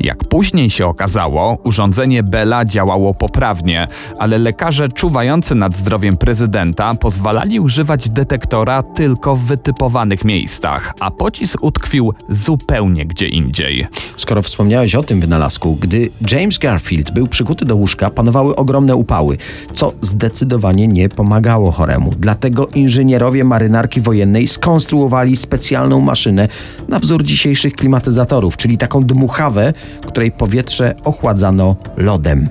Jak 0.00 0.24
później 0.24 0.70
się 0.70 0.86
okazało, 0.86 1.58
urządzenie 1.64 2.22
Bella 2.22 2.64
działało 2.64 3.14
poprawnie, 3.14 3.88
ale 4.18 4.38
lekarze 4.38 4.88
czuwający 4.88 5.54
nad 5.54 5.76
zdrowiem 5.76 6.16
prezydenta 6.16 6.94
pozwalali 6.94 7.60
używać 7.60 8.08
detektora 8.08 8.82
tylko 8.82 9.36
w 9.36 9.40
wytypowanych 9.40 10.24
miejscach, 10.24 10.94
a 11.00 11.10
pocisk 11.10 11.62
utkwił 11.62 12.14
zupełnie 12.28 13.06
gdzie 13.06 13.28
indziej. 13.28 13.86
Skoro 14.16 14.42
wspomniałeś 14.42 14.94
o 14.94 15.02
tym 15.02 15.20
wynalazku, 15.20 15.76
gdy 15.76 16.10
James 16.30 16.58
Garfield 16.58 17.10
był 17.10 17.26
przykuty 17.26 17.64
do 17.64 17.76
łóżka, 17.76 18.10
panowały 18.10 18.56
ogromne 18.56 18.96
upały, 18.96 19.36
co 19.74 19.92
zdecydowanie 20.00 20.88
nie 20.88 21.08
pomagało 21.08 21.70
choremu. 21.70 22.12
Dlatego 22.18 22.66
inżynierowie 22.66 23.44
marynarki 23.44 24.00
wojennej 24.00 24.48
skonstruowali 24.48 25.36
specjalną 25.36 26.00
maszynę 26.00 26.48
na 26.88 26.98
wzór 26.98 27.22
dzisiejszych 27.22 27.72
klimatyzatorów, 27.72 28.56
czyli 28.56 28.78
taką 28.78 29.04
dmuchawę, 29.04 29.72
której 30.06 30.32
powietrze 30.32 30.94
ochładzano 31.04 31.76
lodem. 31.96 32.48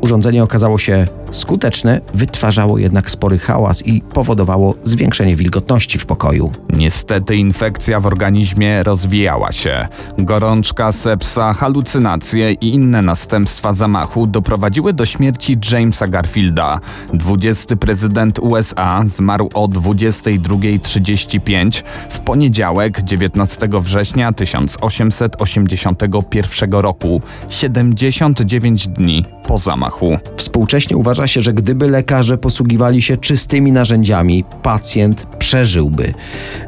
Urządzenie 0.00 0.42
okazało 0.42 0.78
się 0.78 1.06
skuteczne, 1.36 2.00
wytwarzało 2.14 2.78
jednak 2.78 3.10
spory 3.10 3.38
hałas 3.38 3.86
i 3.86 4.00
powodowało 4.00 4.74
zwiększenie 4.82 5.36
wilgotności 5.36 5.98
w 5.98 6.06
pokoju. 6.06 6.52
Niestety 6.70 7.36
infekcja 7.36 8.00
w 8.00 8.06
organizmie 8.06 8.82
rozwijała 8.82 9.52
się. 9.52 9.88
Gorączka, 10.18 10.92
sepsa, 10.92 11.52
halucynacje 11.52 12.52
i 12.52 12.74
inne 12.74 13.02
następstwa 13.02 13.74
zamachu 13.74 14.26
doprowadziły 14.26 14.92
do 14.92 15.06
śmierci 15.06 15.58
Jamesa 15.72 16.08
Garfielda. 16.08 16.80
20 17.14 17.76
prezydent 17.76 18.38
USA 18.38 19.02
zmarł 19.06 19.48
o 19.54 19.68
22.35 19.68 21.82
w 22.10 22.20
poniedziałek 22.20 23.02
19 23.02 23.68
września 23.72 24.32
1881 24.32 26.72
roku, 26.72 27.20
79 27.48 28.88
dni 28.88 29.24
po 29.46 29.58
zamachu. 29.58 30.18
Współcześnie 30.36 30.96
uważa 30.96 31.25
się, 31.28 31.42
że 31.42 31.52
gdyby 31.52 31.88
lekarze 31.88 32.38
posługiwali 32.38 33.02
się 33.02 33.16
czystymi 33.16 33.72
narzędziami, 33.72 34.44
pacjent 34.62 35.26
przeżyłby. 35.38 36.14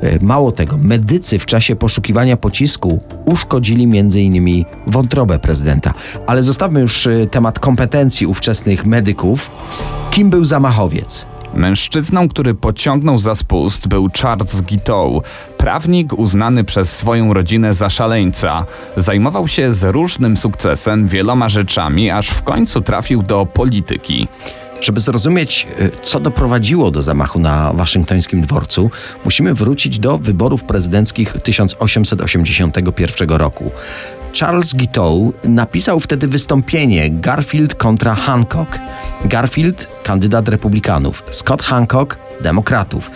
E, 0.03 0.25
Mało 0.25 0.53
tego, 0.53 0.77
medycy 0.79 1.39
w 1.39 1.47
czasie 1.47 1.77
poszukiwania 1.77 2.37
pocisku 2.37 3.01
uszkodzili 3.25 3.85
m.in. 3.85 4.65
wątrobę 4.87 5.39
prezydenta. 5.39 5.95
Ale 6.27 6.43
zostawmy 6.43 6.81
już 6.81 7.07
e, 7.07 7.27
temat 7.27 7.59
kompetencji 7.59 8.27
ówczesnych 8.27 8.87
medyków. 8.87 9.51
Kim 10.11 10.31
był 10.31 10.45
zamachowiec? 10.45 11.27
Mężczyzną, 11.55 12.29
który 12.29 12.55
pociągnął 12.55 13.19
za 13.19 13.35
spust, 13.35 13.89
był 13.89 14.09
Charles 14.23 14.61
Guiteau, 14.61 15.23
prawnik 15.57 16.13
uznany 16.13 16.65
przez 16.65 16.97
swoją 16.97 17.35
rodzinę 17.35 17.75
za 17.75 17.91
szaleńca. 17.91 18.65
Zajmował 18.97 19.49
się 19.49 19.75
z 19.75 19.85
różnym 19.85 20.37
sukcesem 20.37 21.07
wieloma 21.07 21.49
rzeczami, 21.49 22.11
aż 22.11 22.29
w 22.29 22.43
końcu 22.43 22.81
trafił 22.81 23.23
do 23.23 23.47
polityki. 23.47 24.29
Żeby 24.81 25.01
zrozumieć, 25.01 25.67
e, 25.79 25.91
co 26.03 26.21
doprowadziło 26.21 26.91
do 26.91 27.03
zamachu 27.03 27.39
na 27.39 27.73
waszyngtońskim 27.73 28.43
dworcu, 28.43 28.91
musimy 29.25 29.55
wrócić 29.55 29.99
do 29.99 30.19
wyborów 30.19 30.65
prezydenckich 30.65 31.33
1881 31.33 33.39
roku. 33.39 33.71
Charles 34.39 34.75
Guiteau 34.75 35.33
napisał 35.45 36.01
wtedy 36.01 36.29
wystąpienie 36.29 37.11
Garfield 37.11 37.75
kontra 37.75 38.15
Hancock. 38.15 38.79
Garfield, 39.25 39.89
kandydat 40.03 40.49
republikanów, 40.49 41.25
Scott 41.31 41.63
Hancock, 41.63 42.19
demokratów. 42.41 43.11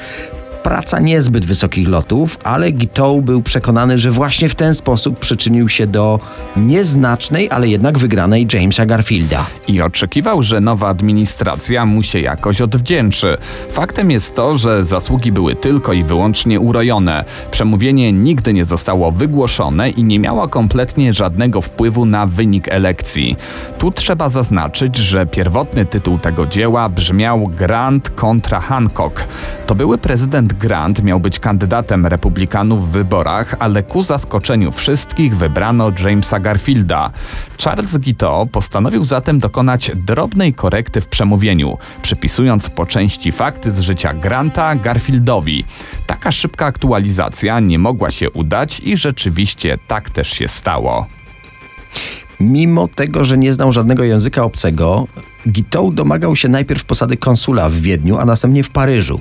Praca 0.63 1.01
niezbyt 1.01 1.45
wysokich 1.45 1.89
lotów, 1.89 2.39
ale 2.45 2.73
Guiteau 2.73 3.23
był 3.23 3.43
przekonany, 3.43 3.99
że 3.99 4.11
właśnie 4.11 4.49
w 4.49 4.55
ten 4.55 4.75
sposób 4.75 5.19
przyczynił 5.19 5.69
się 5.69 5.87
do 5.87 6.21
nieznacznej, 6.57 7.51
ale 7.51 7.69
jednak 7.69 7.99
wygranej 7.99 8.47
Jamesa 8.53 8.87
Garfielda. 8.87 9.47
I 9.69 9.83
oczekiwał, 9.83 10.43
że 10.43 10.61
nowa 10.61 10.89
administracja 10.89 11.87
mu 11.87 12.03
się 12.03 12.21
jakoś 12.21 12.61
odwdzięczy. 12.61 13.37
Faktem 13.71 14.11
jest 14.11 14.35
to, 14.35 14.59
że 14.59 14.85
zasługi 14.85 15.33
były 15.33 15.55
tylko 15.55 15.93
i 15.93 16.05
wyłącznie 16.05 16.61
urojone. 16.61 17.25
Przemówienie 17.51 18.13
nigdy 18.13 18.53
nie 18.55 18.65
zostało 18.65 19.13
wygłoszone 19.13 19.91
i 19.91 20.05
nie 20.05 20.19
miało 20.19 20.49
kompletnie 20.49 21.13
żadnego 21.13 21.61
wpływu 21.61 22.07
na 22.07 22.27
wynik 22.27 22.69
elekcji. 22.69 23.37
Tu 23.79 23.91
trzeba 23.91 24.29
zaznaczyć, 24.29 24.97
że 24.97 25.27
pierwotny 25.27 25.87
tytuł 25.87 26.19
tego 26.19 26.47
dzieła 26.47 26.89
brzmiał 26.89 27.49
Grant 27.57 28.11
kontra 28.11 28.61
Hancock. 28.61 29.29
To 29.67 29.75
były 29.75 29.99
prezydent 29.99 30.52
Grant 30.55 31.03
miał 31.03 31.21
być 31.21 31.39
kandydatem 31.39 32.07
republikanów 32.07 32.89
w 32.89 32.93
wyborach, 32.93 33.57
ale 33.59 33.83
ku 33.83 34.03
zaskoczeniu 34.03 34.73
wszystkich 34.73 35.37
wybrano 35.37 35.93
Jamesa 36.05 36.41
Garfielda. 36.41 37.11
Charles 37.65 37.97
Guiteau 37.97 38.47
postanowił 38.47 39.05
zatem 39.05 39.39
dokonać 39.39 39.91
drobnej 39.95 40.55
korekty 40.55 41.01
w 41.01 41.07
przemówieniu, 41.07 41.79
przypisując 42.03 42.71
po 42.71 42.87
części 42.87 43.33
fakty 43.33 43.73
z 43.73 43.81
życia 43.81 44.15
Granta 44.15 44.77
Garfieldowi. 44.77 45.65
Taka 46.07 46.33
szybka 46.33 46.67
aktualizacja 46.67 47.61
nie 47.61 47.79
mogła 47.79 48.11
się 48.11 48.31
udać 48.31 48.81
i 48.81 48.97
rzeczywiście 48.97 49.79
tak 49.87 50.11
też 50.11 50.31
się 50.31 50.49
stało. 50.49 51.07
Mimo 52.41 52.89
tego, 52.89 53.25
że 53.25 53.39
nie 53.39 53.53
znał 53.53 53.73
żadnego 53.73 54.05
języka 54.05 54.43
obcego, 54.45 55.07
Guiteau 55.47 55.93
domagał 55.93 56.37
się 56.37 56.49
najpierw 56.49 56.85
posady 56.85 57.17
konsula 57.17 57.69
w 57.69 57.75
Wiedniu, 57.75 58.19
a 58.19 58.25
następnie 58.25 58.65
w 58.65 58.71
Paryżu. 58.71 59.21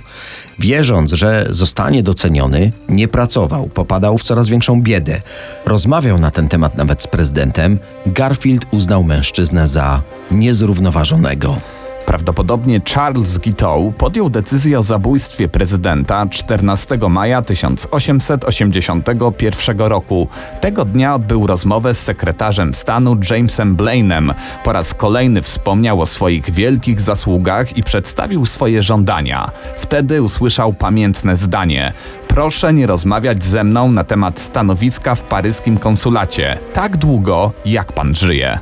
Wierząc, 0.59 1.11
że 1.11 1.47
zostanie 1.49 2.03
doceniony, 2.03 2.71
nie 2.89 3.07
pracował, 3.07 3.67
popadał 3.67 4.17
w 4.17 4.23
coraz 4.23 4.47
większą 4.47 4.81
biedę. 4.81 5.21
Rozmawiał 5.65 6.19
na 6.19 6.31
ten 6.31 6.49
temat 6.49 6.77
nawet 6.77 7.03
z 7.03 7.07
prezydentem. 7.07 7.79
Garfield 8.05 8.65
uznał 8.71 9.03
mężczyznę 9.03 9.67
za 9.67 10.01
niezrównoważonego. 10.31 11.57
Prawdopodobnie 12.05 12.81
Charles 12.93 13.37
Guiteau 13.37 13.93
podjął 13.97 14.29
decyzję 14.29 14.79
o 14.79 14.83
zabójstwie 14.83 15.49
prezydenta 15.49 16.27
14 16.27 16.97
maja 17.09 17.41
1881 17.41 19.79
roku. 19.79 20.27
Tego 20.61 20.85
dnia 20.85 21.15
odbył 21.15 21.47
rozmowę 21.47 21.93
z 21.93 21.99
sekretarzem 21.99 22.73
stanu 22.73 23.17
Jamesem 23.29 23.75
Blainem. 23.75 24.33
Po 24.63 24.73
raz 24.73 24.93
kolejny 24.93 25.41
wspomniał 25.41 26.01
o 26.01 26.05
swoich 26.05 26.51
wielkich 26.51 27.01
zasługach 27.01 27.77
i 27.77 27.83
przedstawił 27.83 28.45
swoje 28.45 28.83
żądania. 28.83 29.51
Wtedy 29.77 30.21
usłyszał 30.21 30.73
pamiętne 30.73 31.37
zdanie: 31.37 31.93
Proszę 32.27 32.73
nie 32.73 32.87
rozmawiać 32.87 33.43
ze 33.43 33.63
mną 33.63 33.91
na 33.91 34.03
temat 34.03 34.39
stanowiska 34.39 35.15
w 35.15 35.21
paryskim 35.21 35.77
konsulacie. 35.77 36.57
Tak 36.73 36.97
długo, 36.97 37.51
jak 37.65 37.91
pan 37.91 38.15
żyje. 38.15 38.59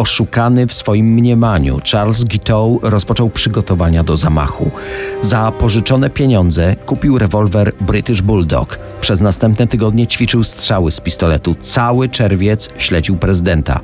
Oszukany 0.00 0.66
w 0.66 0.74
swoim 0.74 1.06
mniemaniu, 1.06 1.80
Charles 1.92 2.24
Guiteau 2.24 2.80
rozpoczął 2.82 3.30
przygotowania 3.30 4.04
do 4.04 4.16
zamachu. 4.16 4.70
Za 5.22 5.52
pożyczone 5.52 6.10
pieniądze 6.10 6.76
kupił 6.86 7.18
rewolwer 7.18 7.72
British 7.80 8.22
Bulldog. 8.22 8.78
Przez 9.00 9.20
następne 9.20 9.66
tygodnie 9.66 10.06
ćwiczył 10.06 10.44
strzały 10.44 10.92
z 10.92 11.00
pistoletu. 11.00 11.54
Cały 11.60 12.08
czerwiec 12.08 12.68
śledził 12.78 13.16
prezydenta. 13.16 13.80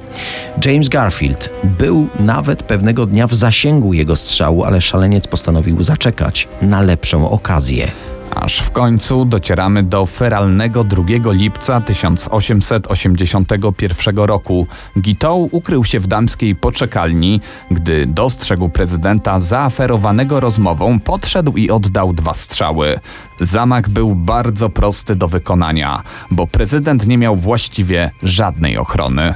James 0.64 0.88
Garfield 0.88 1.50
był 1.79 2.09
nawet 2.20 2.62
pewnego 2.62 3.07
dnia 3.07 3.26
w 3.26 3.35
zasięgu 3.35 3.92
jego 3.94 4.16
strzału, 4.16 4.64
ale 4.64 4.81
szaleniec 4.81 5.26
postanowił 5.26 5.83
zaczekać 5.83 6.48
na 6.62 6.81
lepszą 6.81 7.31
okazję. 7.31 7.90
Aż 8.37 8.59
w 8.59 8.70
końcu 8.70 9.25
docieramy 9.25 9.83
do 9.83 10.07
feralnego 10.07 10.85
2 10.85 11.05
lipca 11.33 11.81
1881 11.81 14.16
roku. 14.16 14.66
Guiteau 14.96 15.49
ukrył 15.53 15.85
się 15.85 16.01
w 16.01 16.07
damskiej 16.07 16.55
poczekalni. 16.55 17.40
Gdy 17.70 18.07
dostrzegł 18.07 18.68
prezydenta 18.68 19.38
zaaferowanego 19.38 20.40
rozmową, 20.40 21.01
podszedł 21.01 21.53
i 21.53 21.70
oddał 21.70 22.12
dwa 22.12 22.35
strzały. 22.35 23.01
Zamach 23.40 23.88
był 23.88 24.14
bardzo 24.14 24.68
prosty 24.68 25.16
do 25.16 25.29
wykonania, 25.29 26.03
bo 26.31 26.46
prezydent 26.46 27.07
nie 27.07 27.18
miał 27.18 27.37
właściwie 27.37 28.11
żadnej 28.22 28.79
ochrony. 28.79 29.35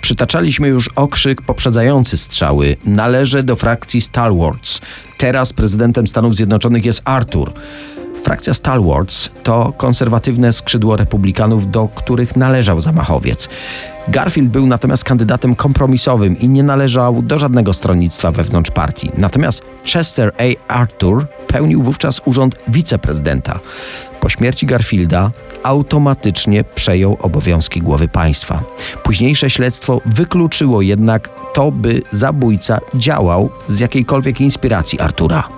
Przytaczaliśmy 0.00 0.68
już 0.68 0.88
okrzyk 0.88 1.42
poprzedzający 1.42 2.16
strzały. 2.16 2.76
Należy 2.84 3.42
do 3.42 3.56
frakcji 3.56 4.00
Stalwarts. 4.00 4.80
Teraz 5.18 5.52
prezydentem 5.52 6.06
Stanów 6.06 6.36
Zjednoczonych 6.36 6.84
jest 6.84 7.02
Arthur. 7.04 7.52
Frakcja 8.24 8.54
Stalwarts 8.54 9.30
to 9.42 9.72
konserwatywne 9.76 10.52
skrzydło 10.52 10.96
republikanów, 10.96 11.70
do 11.70 11.88
których 11.94 12.36
należał 12.36 12.80
zamachowiec. 12.80 13.48
Garfield 14.08 14.50
był 14.50 14.66
natomiast 14.66 15.04
kandydatem 15.04 15.56
kompromisowym 15.56 16.38
i 16.38 16.48
nie 16.48 16.62
należał 16.62 17.22
do 17.22 17.38
żadnego 17.38 17.74
stronnictwa 17.74 18.32
wewnątrz 18.32 18.70
partii. 18.70 19.10
Natomiast 19.18 19.62
Chester 19.84 20.32
A. 20.38 20.72
Arthur 20.74 21.26
pełnił 21.46 21.82
wówczas 21.82 22.20
urząd 22.24 22.56
wiceprezydenta. 22.68 23.60
Po 24.20 24.28
śmierci 24.28 24.66
Garfielda 24.66 25.30
automatycznie 25.62 26.64
przejął 26.64 27.16
obowiązki 27.20 27.80
głowy 27.80 28.08
państwa. 28.08 28.62
Późniejsze 29.02 29.50
śledztwo 29.50 30.00
wykluczyło 30.06 30.82
jednak 30.82 31.28
to, 31.52 31.72
by 31.72 32.02
zabójca 32.12 32.80
działał 32.94 33.50
z 33.68 33.80
jakiejkolwiek 33.80 34.40
inspiracji 34.40 35.00
Artura. 35.00 35.48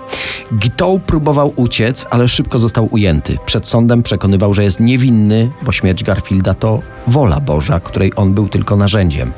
Guiteau 0.51 0.99
próbował 0.99 1.53
uciec, 1.55 2.05
ale 2.09 2.27
szybko 2.27 2.59
został 2.59 2.87
ujęty. 2.91 3.37
Przed 3.45 3.67
sądem 3.67 4.03
przekonywał, 4.03 4.53
że 4.53 4.63
jest 4.63 4.79
niewinny, 4.79 5.51
bo 5.61 5.71
śmierć 5.71 6.03
Garfielda 6.03 6.53
to 6.53 6.79
wola 7.07 7.39
Boża, 7.39 7.79
której 7.79 8.11
on 8.15 8.33
był 8.33 8.47
tylko 8.47 8.75
narzędziem. 8.75 9.33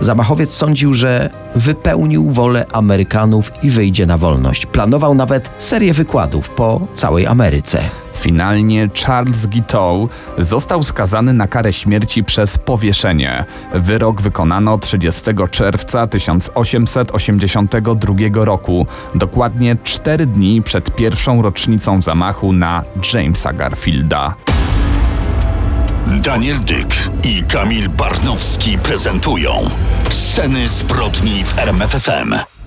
Zamachowiec 0.00 0.52
sądził, 0.52 0.94
że 0.94 1.30
wypełnił 1.54 2.30
wolę 2.30 2.66
Amerykanów 2.72 3.52
i 3.62 3.70
wyjdzie 3.70 4.06
na 4.06 4.18
wolność. 4.18 4.66
Planował 4.66 5.14
nawet 5.14 5.50
serię 5.58 5.94
wykładów 5.94 6.50
po 6.50 6.80
całej 6.94 7.26
Ameryce. 7.26 7.80
Finalnie 8.18 8.88
Charles 9.04 9.46
Guiteau 9.46 10.08
został 10.38 10.82
skazany 10.82 11.32
na 11.32 11.46
karę 11.46 11.72
śmierci 11.72 12.24
przez 12.24 12.58
powieszenie. 12.58 13.44
Wyrok 13.74 14.22
wykonano 14.22 14.78
30 14.78 15.22
czerwca 15.50 16.06
1882 16.06 18.44
roku, 18.44 18.86
dokładnie 19.14 19.76
cztery 19.84 20.26
dni 20.26 20.62
przed 20.62 20.96
pierwszą 20.96 21.42
rocznicą 21.42 22.02
zamachu 22.02 22.52
na 22.52 22.84
Jamesa 23.14 23.52
Garfielda. 23.52 24.34
Daniel 26.06 26.60
Dyk 26.60 27.10
i 27.24 27.42
Kamil 27.42 27.88
Barnowski 27.88 28.78
prezentują 28.78 29.50
Sceny 30.10 30.68
zbrodni 30.68 31.44
w 31.44 31.58
RMFFM. 31.58 32.57